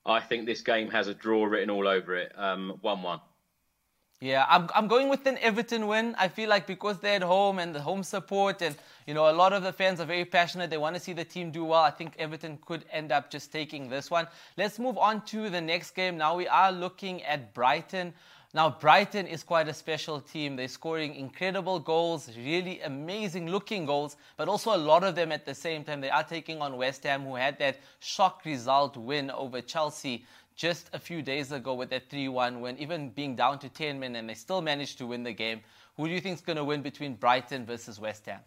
I 0.05 0.21
think 0.21 0.45
this 0.45 0.61
game 0.61 0.89
has 0.91 1.09
a 1.09 1.13
draw 1.13 1.43
written 1.43 1.69
all 1.69 1.85
over 1.85 2.15
it. 2.15 2.31
Um, 2.37 2.77
1 2.79 3.01
1. 3.01 3.19
Yeah, 4.21 4.45
I'm, 4.47 4.69
I'm 4.73 4.87
going 4.87 5.09
with 5.09 5.25
an 5.25 5.37
Everton 5.39 5.87
win. 5.87 6.15
I 6.17 6.29
feel 6.29 6.49
like 6.49 6.65
because 6.65 6.99
they're 6.99 7.17
at 7.17 7.21
home 7.21 7.59
and 7.59 7.75
the 7.75 7.81
home 7.81 8.01
support, 8.01 8.61
and 8.61 8.77
you 9.05 9.13
know, 9.13 9.29
a 9.29 9.33
lot 9.33 9.51
of 9.51 9.61
the 9.61 9.73
fans 9.73 9.99
are 9.99 10.05
very 10.05 10.23
passionate. 10.23 10.69
They 10.69 10.77
want 10.77 10.95
to 10.95 11.01
see 11.01 11.11
the 11.11 11.25
team 11.25 11.51
do 11.51 11.65
well. 11.65 11.81
I 11.81 11.91
think 11.91 12.13
Everton 12.17 12.59
could 12.65 12.85
end 12.93 13.11
up 13.11 13.29
just 13.29 13.51
taking 13.51 13.89
this 13.89 14.09
one. 14.09 14.25
Let's 14.55 14.79
move 14.79 14.97
on 14.97 15.25
to 15.25 15.49
the 15.49 15.59
next 15.59 15.91
game. 15.95 16.15
Now 16.15 16.37
we 16.37 16.47
are 16.47 16.71
looking 16.71 17.23
at 17.23 17.53
Brighton. 17.53 18.13
Now, 18.57 18.71
Brighton 18.71 19.27
is 19.27 19.43
quite 19.43 19.67
a 19.67 19.73
special 19.73 20.19
team. 20.19 20.55
They're 20.55 20.67
scoring 20.67 21.13
incredible 21.13 21.77
goals, 21.77 22.27
really 22.35 22.81
amazing 22.81 23.51
looking 23.51 23.85
goals, 23.85 24.17
but 24.35 24.47
also 24.49 24.75
a 24.75 24.81
lot 24.91 25.03
of 25.03 25.13
them 25.13 25.31
at 25.31 25.45
the 25.45 25.53
same 25.53 25.83
time. 25.83 26.01
They 26.01 26.09
are 26.09 26.23
taking 26.23 26.59
on 26.59 26.75
West 26.75 27.03
Ham, 27.03 27.21
who 27.21 27.35
had 27.35 27.59
that 27.59 27.77
shock 27.99 28.43
result 28.45 28.97
win 28.97 29.29
over 29.29 29.61
Chelsea 29.61 30.25
just 30.55 30.89
a 30.93 30.97
few 30.97 31.21
days 31.21 31.51
ago 31.51 31.75
with 31.75 31.91
that 31.91 32.09
3 32.09 32.29
1 32.29 32.59
win, 32.59 32.79
even 32.79 33.11
being 33.11 33.35
down 33.35 33.59
to 33.59 33.69
10 33.69 33.99
men, 33.99 34.15
and 34.15 34.27
they 34.27 34.33
still 34.33 34.63
managed 34.63 34.97
to 34.97 35.05
win 35.05 35.21
the 35.21 35.33
game. 35.33 35.61
Who 35.95 36.07
do 36.07 36.13
you 36.15 36.19
think 36.19 36.39
is 36.39 36.41
going 36.41 36.57
to 36.57 36.63
win 36.63 36.81
between 36.81 37.13
Brighton 37.13 37.63
versus 37.63 37.99
West 37.99 38.25
Ham? 38.25 38.39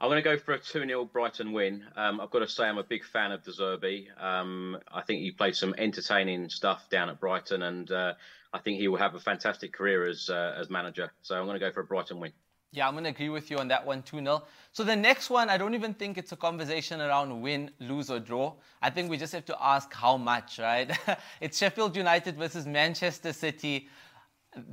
I'm 0.00 0.08
going 0.08 0.22
to 0.22 0.30
go 0.30 0.38
for 0.38 0.54
a 0.54 0.60
2 0.60 0.86
0 0.86 1.06
Brighton 1.06 1.50
win. 1.50 1.84
Um, 1.96 2.20
I've 2.20 2.30
got 2.30 2.38
to 2.38 2.48
say, 2.48 2.64
I'm 2.64 2.78
a 2.78 2.84
big 2.84 3.04
fan 3.04 3.32
of 3.32 3.42
De 3.42 3.50
Zerbi. 3.50 4.06
Um, 4.22 4.78
I 4.92 5.02
think 5.02 5.22
he 5.22 5.32
played 5.32 5.56
some 5.56 5.74
entertaining 5.76 6.48
stuff 6.50 6.88
down 6.88 7.10
at 7.10 7.18
Brighton, 7.18 7.62
and 7.62 7.90
uh, 7.90 8.14
I 8.52 8.58
think 8.58 8.78
he 8.78 8.88
will 8.88 8.98
have 8.98 9.14
a 9.14 9.20
fantastic 9.20 9.72
career 9.72 10.06
as, 10.06 10.28
uh, 10.28 10.56
as 10.58 10.70
manager. 10.70 11.12
So 11.22 11.36
I'm 11.36 11.46
going 11.46 11.58
to 11.58 11.64
go 11.64 11.72
for 11.72 11.80
a 11.80 11.84
Brighton 11.84 12.18
win. 12.18 12.32
Yeah, 12.72 12.86
I'm 12.86 12.94
going 12.94 13.04
to 13.04 13.10
agree 13.10 13.30
with 13.30 13.50
you 13.50 13.58
on 13.58 13.68
that 13.68 13.84
one, 13.84 14.02
2 14.02 14.18
0. 14.18 14.44
So 14.72 14.84
the 14.84 14.94
next 14.94 15.28
one, 15.28 15.50
I 15.50 15.58
don't 15.58 15.74
even 15.74 15.92
think 15.92 16.16
it's 16.16 16.30
a 16.30 16.36
conversation 16.36 17.00
around 17.00 17.40
win, 17.40 17.70
lose, 17.80 18.10
or 18.10 18.20
draw. 18.20 18.54
I 18.80 18.90
think 18.90 19.10
we 19.10 19.16
just 19.16 19.32
have 19.32 19.44
to 19.46 19.56
ask 19.60 19.92
how 19.92 20.16
much, 20.16 20.60
right? 20.60 20.90
it's 21.40 21.58
Sheffield 21.58 21.96
United 21.96 22.36
versus 22.36 22.66
Manchester 22.66 23.32
City. 23.32 23.88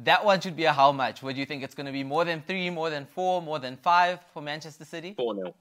That 0.03 0.23
one 0.23 0.39
should 0.41 0.55
be 0.55 0.65
a 0.65 0.73
how 0.73 0.91
much. 0.91 1.23
What 1.23 1.33
do 1.33 1.39
you 1.39 1.45
think? 1.47 1.63
It's 1.63 1.73
going 1.73 1.87
to 1.87 1.91
be 1.91 2.03
more 2.03 2.23
than 2.23 2.43
three, 2.45 2.69
more 2.69 2.91
than 2.91 3.05
four, 3.05 3.41
more 3.41 3.57
than 3.57 3.77
five 3.77 4.19
for 4.31 4.43
Manchester 4.43 4.85
City? 4.85 5.15
4 5.17 5.35
0. 5.35 5.55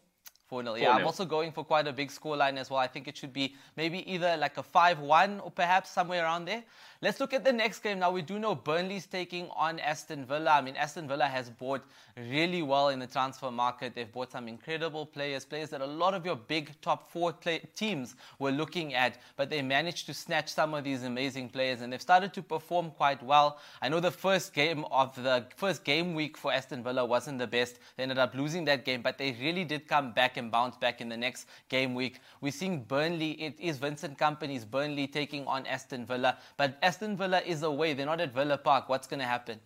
4 0.49 0.63
0. 0.63 0.75
Yeah, 0.75 0.93
I'm 0.93 1.07
also 1.07 1.25
going 1.25 1.53
for 1.53 1.65
quite 1.65 1.87
a 1.89 1.93
big 1.93 2.11
scoreline 2.11 2.57
as 2.57 2.71
well. 2.71 2.81
I 2.81 2.87
think 2.87 3.09
it 3.09 3.17
should 3.17 3.33
be 3.33 3.57
maybe 3.77 4.11
either 4.11 4.37
like 4.37 4.59
a 4.59 4.63
5 4.63 5.01
1 5.01 5.41
or 5.41 5.51
perhaps 5.51 5.91
somewhere 5.91 6.23
around 6.23 6.45
there. 6.45 6.63
Let's 7.03 7.21
look 7.21 7.35
at 7.35 7.45
the 7.45 7.53
next 7.53 7.81
game. 7.81 7.99
Now, 7.99 8.11
we 8.11 8.23
do 8.23 8.39
know 8.39 8.55
Burnley's 8.55 9.07
taking 9.07 9.49
on 9.55 9.79
Aston 9.81 10.25
Villa. 10.25 10.53
I 10.53 10.61
mean, 10.63 10.77
Aston 10.77 11.07
Villa 11.07 11.27
has 11.27 11.51
bought 11.51 11.85
really 12.17 12.63
well 12.63 12.89
in 12.89 12.99
the 12.99 13.07
transfer 13.07 13.51
market. 13.51 13.95
They've 13.95 14.11
bought 14.11 14.33
some 14.33 14.49
incredible 14.49 15.05
players, 15.05 15.45
players 15.45 15.69
that 15.71 15.83
a 15.83 15.87
lot 15.87 16.15
of 16.15 16.25
your 16.25 16.37
big 16.37 16.71
top 16.81 17.11
four 17.13 17.35
play- 17.35 17.69
teams 17.75 18.15
were 18.39 18.51
looking 18.51 18.95
at, 18.95 19.19
but 19.37 19.51
they 19.51 19.61
managed 19.61 20.07
to 20.07 20.15
snatch 20.15 20.49
some 20.49 20.73
of 20.73 20.85
these 20.85 21.03
amazing 21.03 21.51
players 21.51 21.83
and 21.83 21.93
they've 21.93 22.01
started 22.01 22.33
to 22.33 22.43
perform 22.43 22.91
quite 22.91 23.23
well. 23.23 23.59
I 23.83 23.91
know 23.91 24.01
the 24.01 24.11
first 24.11 24.55
game 24.55 24.87
of 24.91 25.15
the 25.23 25.45
first 25.57 25.85
game 25.85 26.15
week 26.15 26.39
for 26.39 26.53
Aston 26.53 26.83
Villa 26.83 27.05
wasn't 27.05 27.39
the 27.39 27.47
best. 27.47 27.79
They 27.97 28.05
ended 28.05 28.19
up 28.19 28.35
losing 28.35 28.65
that 28.65 28.87
game, 28.87 29.03
but 29.03 29.19
they 29.19 29.37
really 29.39 29.65
did 29.65 29.87
come 29.87 30.13
back 30.13 30.39
and 30.39 30.51
bounce 30.51 30.77
back 30.77 31.03
in 31.03 31.11
the 31.11 31.17
next 31.17 31.47
game 31.69 31.95
week. 31.95 32.21
We're 32.41 32.53
seeing 32.53 32.85
Burnley, 32.85 33.33
it 33.33 33.61
is 33.61 33.77
Vincent 33.77 34.17
Kompany's 34.17 34.65
Burnley 34.65 35.07
taking 35.07 35.47
on 35.47 35.67
Aston 35.67 36.07
Villa, 36.07 36.39
but 36.57 36.79
Aston 36.87 37.17
Villa 37.17 37.43
is 37.45 37.65
away. 37.65 37.95
They're 37.95 38.07
not 38.07 38.21
at 38.21 38.33
Villa 38.33 38.57
Park. 38.57 38.89
What's 38.89 39.09
going 39.09 39.19
to 39.19 39.27
happen? 39.27 39.59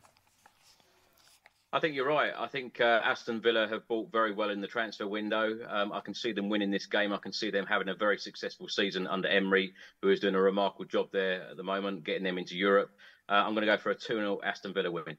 I 1.70 1.78
think 1.78 1.94
you're 1.94 2.08
right. 2.08 2.32
I 2.34 2.46
think 2.46 2.80
uh, 2.80 3.02
Aston 3.04 3.42
Villa 3.42 3.68
have 3.68 3.86
bought 3.88 4.10
very 4.10 4.32
well 4.32 4.48
in 4.48 4.62
the 4.62 4.66
transfer 4.66 5.06
window. 5.06 5.58
Um, 5.68 5.92
I 5.92 6.00
can 6.00 6.14
see 6.14 6.32
them 6.32 6.48
winning 6.48 6.70
this 6.70 6.86
game. 6.86 7.12
I 7.12 7.18
can 7.18 7.34
see 7.34 7.50
them 7.50 7.66
having 7.66 7.90
a 7.90 7.94
very 7.94 8.16
successful 8.16 8.68
season 8.68 9.06
under 9.06 9.28
Emery, 9.28 9.74
who 10.00 10.08
is 10.08 10.20
doing 10.20 10.34
a 10.34 10.40
remarkable 10.40 10.86
job 10.86 11.08
there 11.12 11.42
at 11.50 11.58
the 11.58 11.62
moment, 11.62 12.04
getting 12.04 12.24
them 12.24 12.38
into 12.38 12.56
Europe. 12.56 12.90
Uh, 13.28 13.34
I'm 13.34 13.52
going 13.52 13.66
to 13.66 13.72
go 13.72 13.76
for 13.76 13.90
a 13.90 13.94
2 13.94 14.14
0 14.14 14.40
Aston 14.42 14.72
Villa 14.72 14.90
win. 14.90 15.18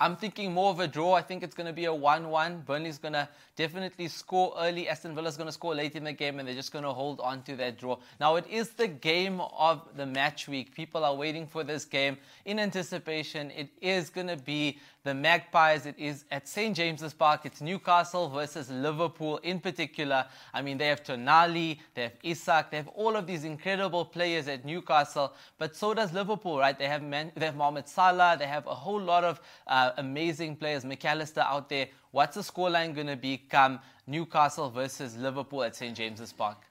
I'm 0.00 0.14
thinking 0.16 0.52
more 0.52 0.70
of 0.70 0.78
a 0.78 0.86
draw. 0.86 1.14
I 1.14 1.22
think 1.22 1.42
it's 1.42 1.54
going 1.54 1.66
to 1.66 1.72
be 1.72 1.86
a 1.86 1.94
1 1.94 2.28
1. 2.30 2.60
Burnley's 2.60 2.98
going 2.98 3.14
to 3.14 3.28
definitely 3.56 4.06
score 4.06 4.54
early. 4.56 4.88
Aston 4.88 5.14
Villa's 5.14 5.36
going 5.36 5.48
to 5.48 5.52
score 5.52 5.74
late 5.74 5.96
in 5.96 6.04
the 6.04 6.12
game, 6.12 6.38
and 6.38 6.46
they're 6.46 6.54
just 6.54 6.72
going 6.72 6.84
to 6.84 6.92
hold 6.92 7.18
on 7.20 7.42
to 7.42 7.56
that 7.56 7.78
draw. 7.78 7.98
Now, 8.20 8.36
it 8.36 8.46
is 8.48 8.70
the 8.70 8.86
game 8.86 9.40
of 9.40 9.82
the 9.96 10.06
match 10.06 10.46
week. 10.46 10.72
People 10.72 11.04
are 11.04 11.14
waiting 11.14 11.48
for 11.48 11.64
this 11.64 11.84
game 11.84 12.16
in 12.44 12.60
anticipation. 12.60 13.50
It 13.50 13.70
is 13.80 14.08
going 14.08 14.28
to 14.28 14.36
be 14.36 14.78
the 15.08 15.14
Magpies. 15.14 15.86
It 15.86 15.94
is 15.98 16.26
at 16.30 16.46
St. 16.46 16.76
James's 16.76 17.14
Park. 17.14 17.46
It's 17.46 17.62
Newcastle 17.62 18.28
versus 18.28 18.70
Liverpool 18.70 19.38
in 19.38 19.58
particular. 19.58 20.26
I 20.52 20.60
mean, 20.60 20.76
they 20.76 20.88
have 20.88 21.02
Tonali, 21.02 21.78
they 21.94 22.02
have 22.02 22.12
Isak, 22.22 22.70
they 22.70 22.76
have 22.76 22.88
all 22.88 23.16
of 23.16 23.26
these 23.26 23.44
incredible 23.44 24.04
players 24.04 24.48
at 24.48 24.66
Newcastle, 24.66 25.32
but 25.56 25.74
so 25.74 25.94
does 25.94 26.12
Liverpool, 26.12 26.58
right? 26.58 26.78
They 26.78 26.88
have, 26.88 27.02
Man- 27.02 27.32
they 27.34 27.46
have 27.46 27.56
Mohamed 27.56 27.88
Salah, 27.88 28.36
they 28.38 28.46
have 28.46 28.66
a 28.66 28.74
whole 28.74 29.00
lot 29.00 29.24
of 29.24 29.40
uh, 29.66 29.92
amazing 29.96 30.56
players, 30.56 30.84
Mac 30.84 31.02
Allister 31.06 31.40
out 31.40 31.70
there. 31.70 31.88
What's 32.10 32.34
the 32.34 32.42
scoreline 32.42 32.94
going 32.94 33.06
to 33.06 33.16
become 33.16 33.80
Newcastle 34.06 34.68
versus 34.68 35.16
Liverpool 35.16 35.62
at 35.62 35.74
St. 35.74 35.96
James's 35.96 36.34
Park? 36.34 36.67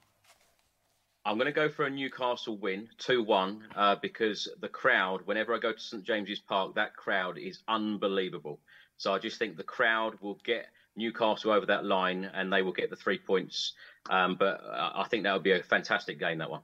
I'm 1.28 1.36
going 1.36 1.44
to 1.44 1.52
go 1.52 1.68
for 1.68 1.84
a 1.84 1.90
Newcastle 1.90 2.56
win, 2.56 2.88
2 2.96 3.22
1, 3.22 3.64
uh, 3.76 3.96
because 4.00 4.48
the 4.62 4.68
crowd, 4.68 5.20
whenever 5.26 5.54
I 5.54 5.58
go 5.58 5.72
to 5.74 5.78
St 5.78 6.02
James's 6.02 6.40
Park, 6.40 6.74
that 6.76 6.96
crowd 6.96 7.36
is 7.36 7.62
unbelievable. 7.68 8.60
So 8.96 9.12
I 9.12 9.18
just 9.18 9.38
think 9.38 9.58
the 9.58 9.62
crowd 9.62 10.14
will 10.22 10.38
get 10.42 10.68
Newcastle 10.96 11.50
over 11.50 11.66
that 11.66 11.84
line, 11.84 12.30
and 12.32 12.50
they 12.50 12.62
will 12.62 12.72
get 12.72 12.88
the 12.88 12.96
three 12.96 13.18
points. 13.18 13.74
Um, 14.08 14.36
but 14.36 14.62
I 14.72 15.04
think 15.10 15.24
that 15.24 15.34
would 15.34 15.42
be 15.42 15.52
a 15.52 15.62
fantastic 15.62 16.18
game. 16.18 16.38
That 16.38 16.48
one. 16.48 16.62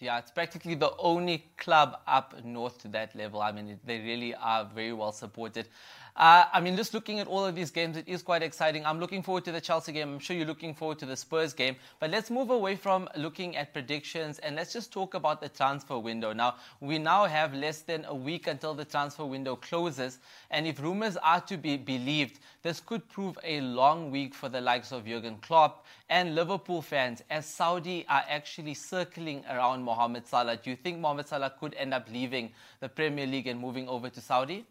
Yeah, 0.00 0.18
it's 0.18 0.30
practically 0.30 0.74
the 0.74 0.94
only 0.98 1.46
club 1.56 1.96
up 2.06 2.44
north 2.44 2.82
to 2.82 2.88
that 2.88 3.16
level. 3.16 3.40
I 3.40 3.52
mean, 3.52 3.80
they 3.86 4.00
really 4.00 4.34
are 4.34 4.68
very 4.74 4.92
well 4.92 5.12
supported. 5.12 5.66
Uh, 6.16 6.44
I 6.52 6.60
mean, 6.60 6.76
just 6.76 6.94
looking 6.94 7.18
at 7.18 7.26
all 7.26 7.44
of 7.44 7.56
these 7.56 7.72
games, 7.72 7.96
it 7.96 8.06
is 8.06 8.22
quite 8.22 8.40
exciting. 8.40 8.86
I'm 8.86 9.00
looking 9.00 9.20
forward 9.20 9.44
to 9.46 9.52
the 9.52 9.60
Chelsea 9.60 9.90
game. 9.90 10.12
I'm 10.12 10.18
sure 10.20 10.36
you're 10.36 10.46
looking 10.46 10.72
forward 10.72 11.00
to 11.00 11.06
the 11.06 11.16
Spurs 11.16 11.52
game. 11.52 11.74
But 11.98 12.10
let's 12.10 12.30
move 12.30 12.50
away 12.50 12.76
from 12.76 13.08
looking 13.16 13.56
at 13.56 13.72
predictions 13.72 14.38
and 14.38 14.54
let's 14.54 14.72
just 14.72 14.92
talk 14.92 15.14
about 15.14 15.40
the 15.40 15.48
transfer 15.48 15.98
window. 15.98 16.32
Now, 16.32 16.54
we 16.80 16.98
now 16.98 17.24
have 17.24 17.52
less 17.52 17.80
than 17.80 18.04
a 18.04 18.14
week 18.14 18.46
until 18.46 18.74
the 18.74 18.84
transfer 18.84 19.24
window 19.24 19.56
closes. 19.56 20.18
And 20.52 20.68
if 20.68 20.80
rumors 20.80 21.16
are 21.16 21.40
to 21.40 21.56
be 21.56 21.76
believed, 21.76 22.38
this 22.62 22.78
could 22.78 23.08
prove 23.08 23.36
a 23.42 23.60
long 23.62 24.12
week 24.12 24.36
for 24.36 24.48
the 24.48 24.60
likes 24.60 24.92
of 24.92 25.06
Jurgen 25.06 25.38
Klopp 25.42 25.84
and 26.08 26.36
Liverpool 26.36 26.80
fans 26.80 27.24
as 27.28 27.44
Saudi 27.44 28.06
are 28.08 28.22
actually 28.28 28.74
circling 28.74 29.44
around 29.50 29.82
Mohamed 29.82 30.28
Salah. 30.28 30.56
Do 30.58 30.70
you 30.70 30.76
think 30.76 31.00
Mohamed 31.00 31.26
Salah 31.26 31.52
could 31.58 31.74
end 31.74 31.92
up 31.92 32.08
leaving 32.08 32.52
the 32.78 32.88
Premier 32.88 33.26
League 33.26 33.48
and 33.48 33.58
moving 33.58 33.88
over 33.88 34.08
to 34.10 34.20
Saudi? 34.20 34.64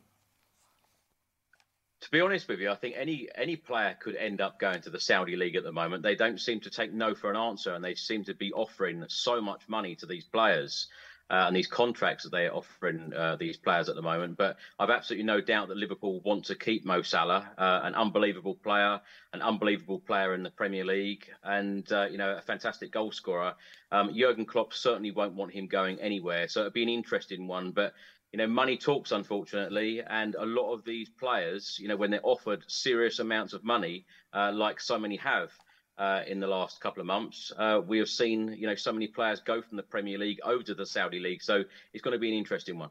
To 2.03 2.11
be 2.11 2.19
honest 2.19 2.49
with 2.49 2.59
you, 2.59 2.69
I 2.69 2.75
think 2.75 2.95
any 2.97 3.29
any 3.33 3.55
player 3.55 3.95
could 3.97 4.17
end 4.17 4.41
up 4.41 4.59
going 4.59 4.81
to 4.81 4.89
the 4.89 4.99
Saudi 4.99 5.37
league 5.37 5.55
at 5.55 5.63
the 5.63 5.71
moment. 5.71 6.03
They 6.03 6.15
don't 6.15 6.39
seem 6.39 6.59
to 6.61 6.69
take 6.69 6.91
no 6.91 7.15
for 7.15 7.29
an 7.29 7.37
answer, 7.37 7.73
and 7.73 7.83
they 7.83 7.95
seem 7.95 8.25
to 8.25 8.33
be 8.33 8.51
offering 8.51 9.05
so 9.07 9.41
much 9.41 9.69
money 9.69 9.95
to 9.95 10.05
these 10.05 10.25
players 10.25 10.87
uh, 11.29 11.45
and 11.47 11.55
these 11.55 11.67
contracts 11.67 12.25
that 12.25 12.31
they 12.31 12.45
are 12.45 12.53
offering 12.53 13.13
uh, 13.13 13.37
these 13.37 13.55
players 13.55 13.87
at 13.87 13.95
the 13.95 14.01
moment. 14.01 14.37
But 14.37 14.57
I've 14.77 14.89
absolutely 14.89 15.25
no 15.25 15.39
doubt 15.39 15.69
that 15.69 15.77
Liverpool 15.77 16.19
want 16.25 16.45
to 16.45 16.55
keep 16.55 16.85
Mo 16.85 17.01
Salah, 17.01 17.49
uh, 17.57 17.79
an 17.83 17.95
unbelievable 17.95 18.55
player, 18.55 18.99
an 19.31 19.41
unbelievable 19.41 19.99
player 19.99 20.33
in 20.33 20.43
the 20.43 20.51
Premier 20.51 20.83
League, 20.83 21.25
and 21.43 21.89
uh, 21.91 22.07
you 22.11 22.17
know 22.17 22.35
a 22.35 22.41
fantastic 22.41 22.91
goal 22.91 23.11
scorer. 23.11 23.53
Um, 23.91 24.13
Jurgen 24.13 24.45
Klopp 24.45 24.73
certainly 24.73 25.11
won't 25.11 25.35
want 25.35 25.53
him 25.53 25.67
going 25.67 25.99
anywhere, 25.99 26.47
so 26.47 26.61
it'd 26.61 26.73
be 26.73 26.83
an 26.83 26.89
interesting 26.89 27.47
one. 27.47 27.71
But 27.71 27.93
you 28.33 28.37
know, 28.37 28.47
money 28.47 28.75
talks, 28.75 29.11
unfortunately, 29.11 30.01
and 30.07 30.33
a 30.35 30.45
lot 30.45 30.73
of 30.73 30.83
these 30.83 31.07
players, 31.07 31.77
you 31.79 31.87
know, 31.87 31.95
when 31.95 32.09
they're 32.09 32.19
offered 32.23 32.63
serious 32.67 33.19
amounts 33.19 33.53
of 33.53 33.63
money, 33.63 34.05
uh, 34.33 34.51
like 34.51 34.79
so 34.79 34.97
many 34.97 35.15
have 35.17 35.51
uh, 35.99 36.21
in 36.25 36.39
the 36.39 36.47
last 36.47 36.81
couple 36.81 36.99
of 36.99 37.05
months, 37.05 37.51
uh, 37.59 37.79
we 37.85 37.99
have 37.99 38.09
seen, 38.09 38.55
you 38.57 38.65
know, 38.65 38.73
so 38.73 38.91
many 38.91 39.05
players 39.05 39.39
go 39.39 39.61
from 39.61 39.77
the 39.77 39.83
Premier 39.83 40.17
League 40.17 40.39
over 40.43 40.63
to 40.63 40.73
the 40.73 40.85
Saudi 40.85 41.19
League. 41.19 41.43
So 41.43 41.63
it's 41.93 42.01
going 42.01 42.13
to 42.13 42.19
be 42.19 42.29
an 42.29 42.35
interesting 42.35 42.79
one. 42.79 42.89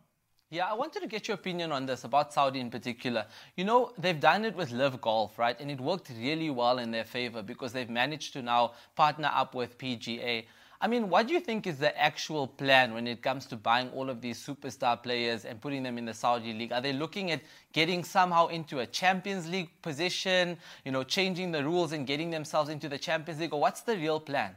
Yeah, 0.49 0.67
I 0.71 0.75
wanted 0.75 1.01
to 1.01 1.09
get 1.09 1.27
your 1.27 1.35
opinion 1.35 1.73
on 1.73 1.87
this 1.87 2.05
about 2.05 2.33
Saudi 2.33 2.61
in 2.61 2.71
particular. 2.71 3.27
You 3.57 3.65
know, 3.65 3.91
they've 3.99 4.21
done 4.21 4.45
it 4.45 4.55
with 4.55 4.71
LIV 4.71 5.01
Golf, 5.01 5.39
right? 5.41 5.59
And 5.59 5.73
it 5.73 5.81
worked 5.81 6.11
really 6.11 6.51
well 6.51 6.79
in 6.79 6.93
their 6.93 7.05
favor 7.05 7.43
because 7.43 7.73
they've 7.73 7.91
managed 7.91 8.35
to 8.35 8.43
now 8.43 8.75
partner 8.95 9.31
up 9.35 9.57
with 9.57 9.77
PGA. 9.77 10.45
I 10.83 10.89
mean, 10.89 11.09
what 11.09 11.29
do 11.29 11.33
you 11.33 11.39
think 11.39 11.69
is 11.69 11.79
the 11.79 11.97
actual 11.97 12.49
plan 12.49 12.93
when 12.93 13.07
it 13.07 13.23
comes 13.23 13.47
to 13.47 13.57
buying 13.57 13.89
all 13.91 14.11
of 14.11 14.21
these 14.21 14.45
superstar 14.45 15.01
players 15.01 15.45
and 15.45 15.61
putting 15.61 15.85
them 15.85 15.97
in 15.97 16.07
the 16.07 16.13
Saudi 16.13 16.53
league? 16.53 16.73
Are 16.73 16.81
they 16.81 16.93
looking 16.93 17.31
at 17.31 17.41
getting 17.73 18.03
somehow 18.03 18.49
into 18.49 18.81
a 18.81 18.87
Champions 18.87 19.49
League 19.49 19.71
position, 19.81 20.59
you 20.85 20.91
know, 20.91 21.05
changing 21.05 21.53
the 21.53 21.63
rules 21.63 21.93
and 21.93 22.05
getting 22.05 22.31
themselves 22.31 22.69
into 22.69 22.89
the 22.89 22.99
Champions 22.99 23.41
League, 23.41 23.55
or 23.55 23.61
what's 23.61 23.83
the 23.83 23.97
real 23.97 24.19
plan? 24.19 24.57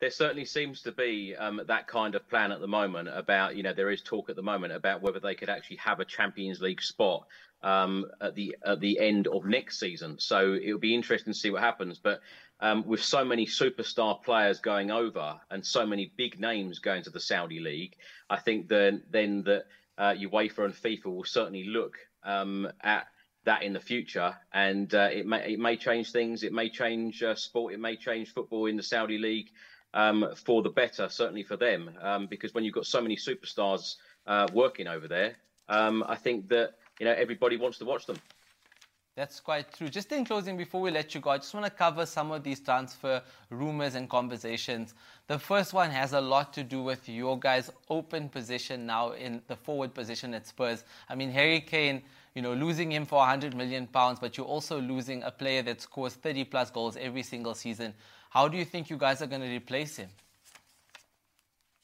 There 0.00 0.10
certainly 0.10 0.44
seems 0.44 0.82
to 0.82 0.92
be 0.92 1.34
um, 1.34 1.62
that 1.66 1.86
kind 1.86 2.14
of 2.14 2.28
plan 2.28 2.52
at 2.52 2.60
the 2.60 2.68
moment. 2.68 3.08
About 3.10 3.56
you 3.56 3.62
know, 3.62 3.72
there 3.72 3.90
is 3.90 4.02
talk 4.02 4.28
at 4.28 4.36
the 4.36 4.42
moment 4.42 4.74
about 4.74 5.00
whether 5.00 5.18
they 5.18 5.34
could 5.34 5.48
actually 5.48 5.78
have 5.78 5.98
a 6.00 6.04
Champions 6.04 6.60
League 6.60 6.82
spot 6.82 7.26
um, 7.66 8.06
at 8.20 8.36
the 8.36 8.56
at 8.64 8.78
the 8.80 8.98
end 9.00 9.26
of 9.26 9.44
next 9.44 9.80
season. 9.80 10.16
So 10.18 10.54
it'll 10.54 10.78
be 10.78 10.94
interesting 10.94 11.32
to 11.32 11.38
see 11.38 11.50
what 11.50 11.62
happens. 11.62 11.98
But 11.98 12.20
um, 12.60 12.86
with 12.86 13.02
so 13.02 13.24
many 13.24 13.44
superstar 13.44 14.22
players 14.22 14.60
going 14.60 14.90
over 14.92 15.38
and 15.50 15.66
so 15.66 15.84
many 15.84 16.12
big 16.16 16.40
names 16.40 16.78
going 16.78 17.02
to 17.02 17.10
the 17.10 17.20
Saudi 17.20 17.58
League, 17.58 17.96
I 18.30 18.38
think 18.38 18.68
then 18.68 19.02
then 19.10 19.42
that 19.42 19.64
uh, 19.98 20.14
UEFA 20.14 20.66
and 20.66 20.74
FIFA 20.74 21.06
will 21.06 21.24
certainly 21.24 21.64
look 21.64 21.96
um, 22.22 22.68
at 22.82 23.08
that 23.44 23.62
in 23.62 23.72
the 23.72 23.80
future, 23.80 24.34
and 24.52 24.94
uh, 24.94 25.08
it 25.12 25.26
may 25.26 25.54
it 25.54 25.58
may 25.58 25.76
change 25.76 26.12
things. 26.12 26.44
It 26.44 26.52
may 26.52 26.70
change 26.70 27.22
uh, 27.22 27.34
sport. 27.34 27.74
It 27.74 27.80
may 27.80 27.96
change 27.96 28.32
football 28.32 28.66
in 28.66 28.76
the 28.76 28.82
Saudi 28.82 29.18
League 29.18 29.50
um, 29.92 30.28
for 30.36 30.62
the 30.62 30.70
better, 30.70 31.08
certainly 31.08 31.42
for 31.42 31.56
them, 31.56 31.90
um, 32.00 32.26
because 32.28 32.54
when 32.54 32.62
you've 32.62 32.74
got 32.74 32.86
so 32.86 33.00
many 33.00 33.16
superstars 33.16 33.96
uh, 34.26 34.46
working 34.52 34.86
over 34.86 35.08
there, 35.08 35.34
um, 35.68 36.04
I 36.06 36.14
think 36.14 36.48
that 36.48 36.74
you 36.98 37.06
know 37.06 37.12
everybody 37.12 37.56
wants 37.56 37.78
to 37.78 37.84
watch 37.84 38.06
them. 38.06 38.16
That's 39.16 39.40
quite 39.40 39.72
true. 39.72 39.88
Just 39.88 40.12
in 40.12 40.26
closing, 40.26 40.58
before 40.58 40.82
we 40.82 40.90
let 40.90 41.14
you 41.14 41.22
go, 41.22 41.30
I 41.30 41.38
just 41.38 41.54
want 41.54 41.64
to 41.64 41.70
cover 41.70 42.04
some 42.04 42.30
of 42.32 42.42
these 42.42 42.60
transfer 42.60 43.22
rumors 43.48 43.94
and 43.94 44.10
conversations. 44.10 44.92
The 45.26 45.38
first 45.38 45.72
one 45.72 45.90
has 45.90 46.12
a 46.12 46.20
lot 46.20 46.52
to 46.52 46.62
do 46.62 46.82
with 46.82 47.08
your 47.08 47.38
guys' 47.38 47.70
open 47.88 48.28
position 48.28 48.84
now 48.84 49.12
in 49.12 49.40
the 49.46 49.56
forward 49.56 49.94
position 49.94 50.34
at 50.34 50.46
Spurs. 50.46 50.84
I 51.08 51.14
mean, 51.14 51.30
Harry 51.30 51.62
Kane, 51.62 52.02
you 52.34 52.42
know, 52.42 52.52
losing 52.52 52.92
him 52.92 53.06
for 53.06 53.16
100 53.20 53.56
million 53.56 53.86
pounds, 53.86 54.18
but 54.20 54.36
you're 54.36 54.44
also 54.44 54.78
losing 54.78 55.22
a 55.22 55.30
player 55.30 55.62
that 55.62 55.80
scores 55.80 56.12
30 56.12 56.44
plus 56.44 56.70
goals 56.70 56.98
every 56.98 57.22
single 57.22 57.54
season. 57.54 57.94
How 58.28 58.48
do 58.48 58.58
you 58.58 58.66
think 58.66 58.90
you 58.90 58.98
guys 58.98 59.22
are 59.22 59.26
going 59.26 59.40
to 59.40 59.48
replace 59.48 59.96
him? 59.96 60.10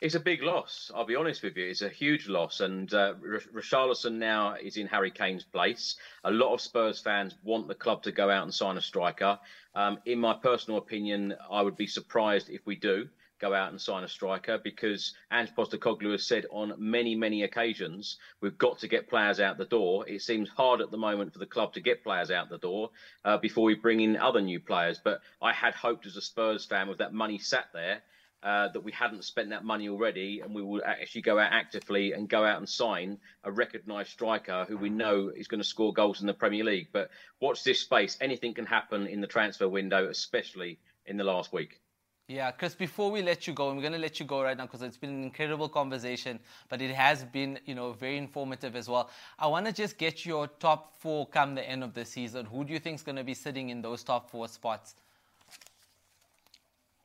It's 0.02 0.16
a 0.16 0.20
big 0.20 0.42
loss. 0.42 0.90
I'll 0.92 1.04
be 1.04 1.14
honest 1.14 1.44
with 1.44 1.56
you. 1.56 1.68
It's 1.68 1.82
a 1.82 1.88
huge 1.88 2.26
loss, 2.26 2.58
and 2.58 2.92
uh, 2.92 3.14
Richarlison 3.54 4.14
now 4.14 4.56
is 4.60 4.76
in 4.76 4.88
Harry 4.88 5.12
Kane's 5.12 5.44
place. 5.44 5.94
A 6.24 6.30
lot 6.32 6.52
of 6.52 6.60
Spurs 6.60 6.98
fans 6.98 7.36
want 7.44 7.68
the 7.68 7.76
club 7.76 8.02
to 8.02 8.10
go 8.10 8.28
out 8.28 8.42
and 8.42 8.52
sign 8.52 8.76
a 8.76 8.80
striker. 8.80 9.38
Um, 9.76 10.00
in 10.04 10.18
my 10.18 10.34
personal 10.34 10.78
opinion, 10.78 11.36
I 11.48 11.62
would 11.62 11.76
be 11.76 11.86
surprised 11.86 12.50
if 12.50 12.66
we 12.66 12.74
do 12.74 13.08
go 13.38 13.54
out 13.54 13.70
and 13.70 13.80
sign 13.80 14.02
a 14.02 14.08
striker 14.08 14.58
because 14.58 15.14
Ange 15.30 15.54
Postecoglou 15.54 16.10
has 16.10 16.26
said 16.26 16.46
on 16.50 16.74
many, 16.78 17.14
many 17.14 17.44
occasions 17.44 18.16
we've 18.40 18.58
got 18.58 18.80
to 18.80 18.88
get 18.88 19.08
players 19.08 19.38
out 19.38 19.56
the 19.56 19.66
door. 19.66 20.08
It 20.08 20.22
seems 20.22 20.48
hard 20.48 20.80
at 20.80 20.90
the 20.90 20.96
moment 20.96 21.32
for 21.32 21.38
the 21.38 21.46
club 21.46 21.74
to 21.74 21.80
get 21.80 22.02
players 22.02 22.32
out 22.32 22.50
the 22.50 22.58
door 22.58 22.90
uh, 23.24 23.38
before 23.38 23.62
we 23.62 23.76
bring 23.76 24.00
in 24.00 24.16
other 24.16 24.40
new 24.40 24.58
players. 24.58 25.00
But 25.02 25.20
I 25.40 25.52
had 25.52 25.74
hoped 25.74 26.06
as 26.06 26.16
a 26.16 26.22
Spurs 26.22 26.64
fan 26.64 26.88
with 26.88 26.98
that 26.98 27.14
money 27.14 27.38
sat 27.38 27.66
there 27.72 28.02
uh, 28.42 28.68
that 28.68 28.80
we 28.80 28.92
hadn't 28.92 29.24
spent 29.24 29.50
that 29.50 29.64
money 29.64 29.88
already, 29.88 30.40
and 30.40 30.54
we 30.54 30.62
will 30.62 30.82
actually 30.84 31.22
go 31.22 31.38
out 31.38 31.52
actively 31.52 32.12
and 32.12 32.28
go 32.28 32.44
out 32.44 32.58
and 32.58 32.68
sign 32.68 33.18
a 33.44 33.52
recognised 33.52 34.10
striker 34.10 34.64
who 34.68 34.76
we 34.76 34.90
know 34.90 35.30
is 35.34 35.48
going 35.48 35.60
to 35.60 35.66
score 35.66 35.92
goals 35.92 36.20
in 36.20 36.26
the 36.26 36.34
Premier 36.34 36.64
League. 36.64 36.88
But 36.92 37.10
watch 37.40 37.62
this 37.62 37.80
space; 37.80 38.16
anything 38.20 38.54
can 38.54 38.66
happen 38.66 39.06
in 39.06 39.20
the 39.20 39.26
transfer 39.26 39.68
window, 39.68 40.08
especially 40.08 40.78
in 41.06 41.16
the 41.16 41.24
last 41.24 41.52
week. 41.52 41.80
Yeah, 42.28 42.50
Chris, 42.52 42.74
before 42.74 43.10
we 43.10 43.20
let 43.20 43.46
you 43.46 43.52
go, 43.52 43.68
I'm 43.68 43.80
going 43.80 43.92
to 43.92 43.98
let 43.98 44.18
you 44.18 44.24
go 44.24 44.42
right 44.42 44.56
now 44.56 44.64
because 44.64 44.80
it's 44.82 44.96
been 44.96 45.10
an 45.10 45.22
incredible 45.22 45.68
conversation, 45.68 46.38
but 46.68 46.80
it 46.80 46.94
has 46.94 47.24
been, 47.24 47.58
you 47.66 47.74
know, 47.74 47.92
very 47.92 48.16
informative 48.16 48.74
as 48.74 48.88
well. 48.88 49.10
I 49.38 49.48
want 49.48 49.66
to 49.66 49.72
just 49.72 49.98
get 49.98 50.24
your 50.24 50.46
top 50.46 50.96
four 50.98 51.26
come 51.26 51.54
the 51.54 51.68
end 51.68 51.84
of 51.84 51.94
the 51.94 52.04
season. 52.04 52.46
Who 52.46 52.64
do 52.64 52.72
you 52.72 52.78
think 52.78 52.96
is 52.96 53.02
going 53.02 53.16
to 53.16 53.24
be 53.24 53.34
sitting 53.34 53.70
in 53.70 53.82
those 53.82 54.02
top 54.02 54.30
four 54.30 54.48
spots? 54.48 54.94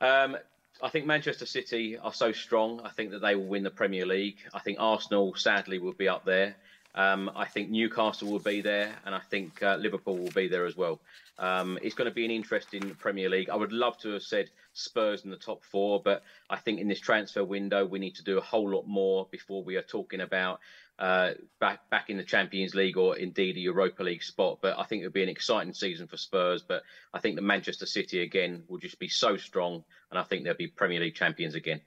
Um, 0.00 0.38
I 0.80 0.88
think 0.88 1.06
Manchester 1.06 1.46
City 1.46 1.98
are 1.98 2.12
so 2.12 2.32
strong. 2.32 2.80
I 2.84 2.90
think 2.90 3.10
that 3.10 3.20
they 3.20 3.34
will 3.34 3.46
win 3.46 3.64
the 3.64 3.70
Premier 3.70 4.06
League. 4.06 4.38
I 4.54 4.60
think 4.60 4.78
Arsenal, 4.78 5.34
sadly, 5.34 5.78
will 5.78 5.92
be 5.92 6.08
up 6.08 6.24
there. 6.24 6.56
Um, 6.98 7.30
I 7.36 7.44
think 7.44 7.70
Newcastle 7.70 8.28
will 8.28 8.40
be 8.40 8.60
there, 8.60 8.92
and 9.06 9.14
I 9.14 9.20
think 9.20 9.62
uh, 9.62 9.76
Liverpool 9.76 10.18
will 10.18 10.32
be 10.32 10.48
there 10.48 10.66
as 10.66 10.76
well. 10.76 10.98
Um, 11.38 11.78
it's 11.80 11.94
going 11.94 12.10
to 12.10 12.14
be 12.14 12.24
an 12.24 12.32
interesting 12.32 12.92
Premier 12.96 13.30
League. 13.30 13.50
I 13.50 13.54
would 13.54 13.70
love 13.70 13.96
to 13.98 14.14
have 14.14 14.22
said 14.24 14.50
Spurs 14.72 15.24
in 15.24 15.30
the 15.30 15.36
top 15.36 15.62
four, 15.62 16.02
but 16.02 16.24
I 16.50 16.56
think 16.56 16.80
in 16.80 16.88
this 16.88 16.98
transfer 16.98 17.44
window 17.44 17.86
we 17.86 18.00
need 18.00 18.16
to 18.16 18.24
do 18.24 18.36
a 18.36 18.40
whole 18.40 18.68
lot 18.68 18.88
more 18.88 19.28
before 19.30 19.62
we 19.62 19.76
are 19.76 19.82
talking 19.82 20.22
about 20.22 20.58
uh, 20.98 21.34
back 21.60 21.88
back 21.88 22.10
in 22.10 22.16
the 22.16 22.24
Champions 22.24 22.74
League 22.74 22.96
or 22.96 23.16
indeed 23.16 23.56
a 23.56 23.60
Europa 23.60 24.02
League 24.02 24.24
spot. 24.24 24.58
But 24.60 24.76
I 24.76 24.82
think 24.82 25.02
it 25.02 25.06
would 25.06 25.12
be 25.12 25.22
an 25.22 25.28
exciting 25.28 25.74
season 25.74 26.08
for 26.08 26.16
Spurs. 26.16 26.62
But 26.66 26.82
I 27.14 27.20
think 27.20 27.36
the 27.36 27.42
Manchester 27.42 27.86
City 27.86 28.22
again 28.22 28.64
will 28.66 28.78
just 28.78 28.98
be 28.98 29.08
so 29.08 29.36
strong, 29.36 29.84
and 30.10 30.18
I 30.18 30.24
think 30.24 30.42
they'll 30.42 30.54
be 30.54 30.66
Premier 30.66 30.98
League 30.98 31.14
champions 31.14 31.54
again. 31.54 31.80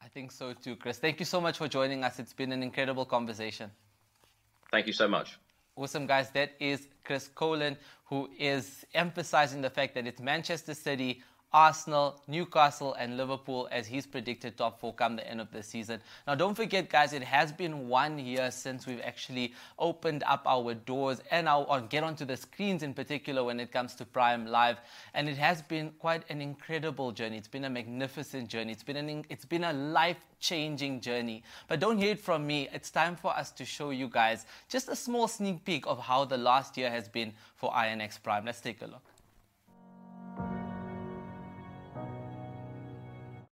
I 0.00 0.06
think 0.06 0.30
so 0.30 0.52
too, 0.52 0.76
Chris. 0.76 0.98
Thank 0.98 1.18
you 1.18 1.26
so 1.26 1.40
much 1.40 1.58
for 1.58 1.66
joining 1.66 2.04
us. 2.04 2.20
It's 2.20 2.32
been 2.32 2.52
an 2.52 2.62
incredible 2.62 3.04
conversation. 3.04 3.72
Thank 4.72 4.86
you 4.86 4.92
so 4.94 5.06
much. 5.06 5.38
Awesome, 5.76 6.06
guys. 6.06 6.30
That 6.30 6.52
is 6.58 6.88
Chris 7.04 7.28
Cowlin, 7.34 7.76
who 8.06 8.30
is 8.38 8.84
emphasizing 8.94 9.60
the 9.60 9.70
fact 9.70 9.94
that 9.94 10.06
it's 10.06 10.20
Manchester 10.20 10.74
City, 10.74 11.22
Arsenal, 11.52 12.20
Newcastle, 12.26 12.94
and 12.94 13.16
Liverpool 13.16 13.68
as 13.70 13.86
he's 13.86 14.06
predicted 14.06 14.56
top 14.56 14.80
four 14.80 14.94
come 14.94 15.16
the 15.16 15.28
end 15.28 15.40
of 15.40 15.50
the 15.52 15.62
season. 15.62 16.00
Now, 16.26 16.34
don't 16.34 16.54
forget, 16.54 16.88
guys, 16.88 17.12
it 17.12 17.22
has 17.22 17.52
been 17.52 17.88
one 17.88 18.18
year 18.18 18.50
since 18.50 18.86
we've 18.86 19.00
actually 19.02 19.52
opened 19.78 20.22
up 20.26 20.42
our 20.46 20.74
doors 20.74 21.20
and 21.30 21.48
our, 21.48 21.64
or 21.64 21.80
get 21.80 22.04
onto 22.04 22.24
the 22.24 22.36
screens 22.36 22.82
in 22.82 22.94
particular 22.94 23.44
when 23.44 23.60
it 23.60 23.70
comes 23.70 23.94
to 23.96 24.04
Prime 24.04 24.46
Live. 24.46 24.78
And 25.14 25.28
it 25.28 25.36
has 25.36 25.62
been 25.62 25.90
quite 25.98 26.22
an 26.30 26.40
incredible 26.40 27.12
journey. 27.12 27.36
It's 27.36 27.48
been 27.48 27.64
a 27.64 27.70
magnificent 27.70 28.48
journey. 28.48 28.72
It's 28.72 28.82
been 28.82 28.96
an, 28.96 29.24
it's 29.28 29.44
been 29.44 29.64
a 29.64 29.72
life 29.72 30.24
changing 30.40 31.00
journey. 31.00 31.42
But 31.68 31.80
don't 31.80 31.98
hear 31.98 32.12
it 32.12 32.20
from 32.20 32.46
me. 32.46 32.68
It's 32.72 32.90
time 32.90 33.16
for 33.16 33.36
us 33.36 33.50
to 33.52 33.64
show 33.64 33.90
you 33.90 34.08
guys 34.08 34.46
just 34.68 34.88
a 34.88 34.96
small 34.96 35.28
sneak 35.28 35.64
peek 35.64 35.86
of 35.86 35.98
how 35.98 36.24
the 36.24 36.38
last 36.38 36.76
year 36.76 36.90
has 36.90 37.08
been 37.08 37.32
for 37.56 37.70
INX 37.72 38.22
Prime. 38.22 38.44
Let's 38.44 38.60
take 38.60 38.82
a 38.82 38.86
look. 38.86 39.11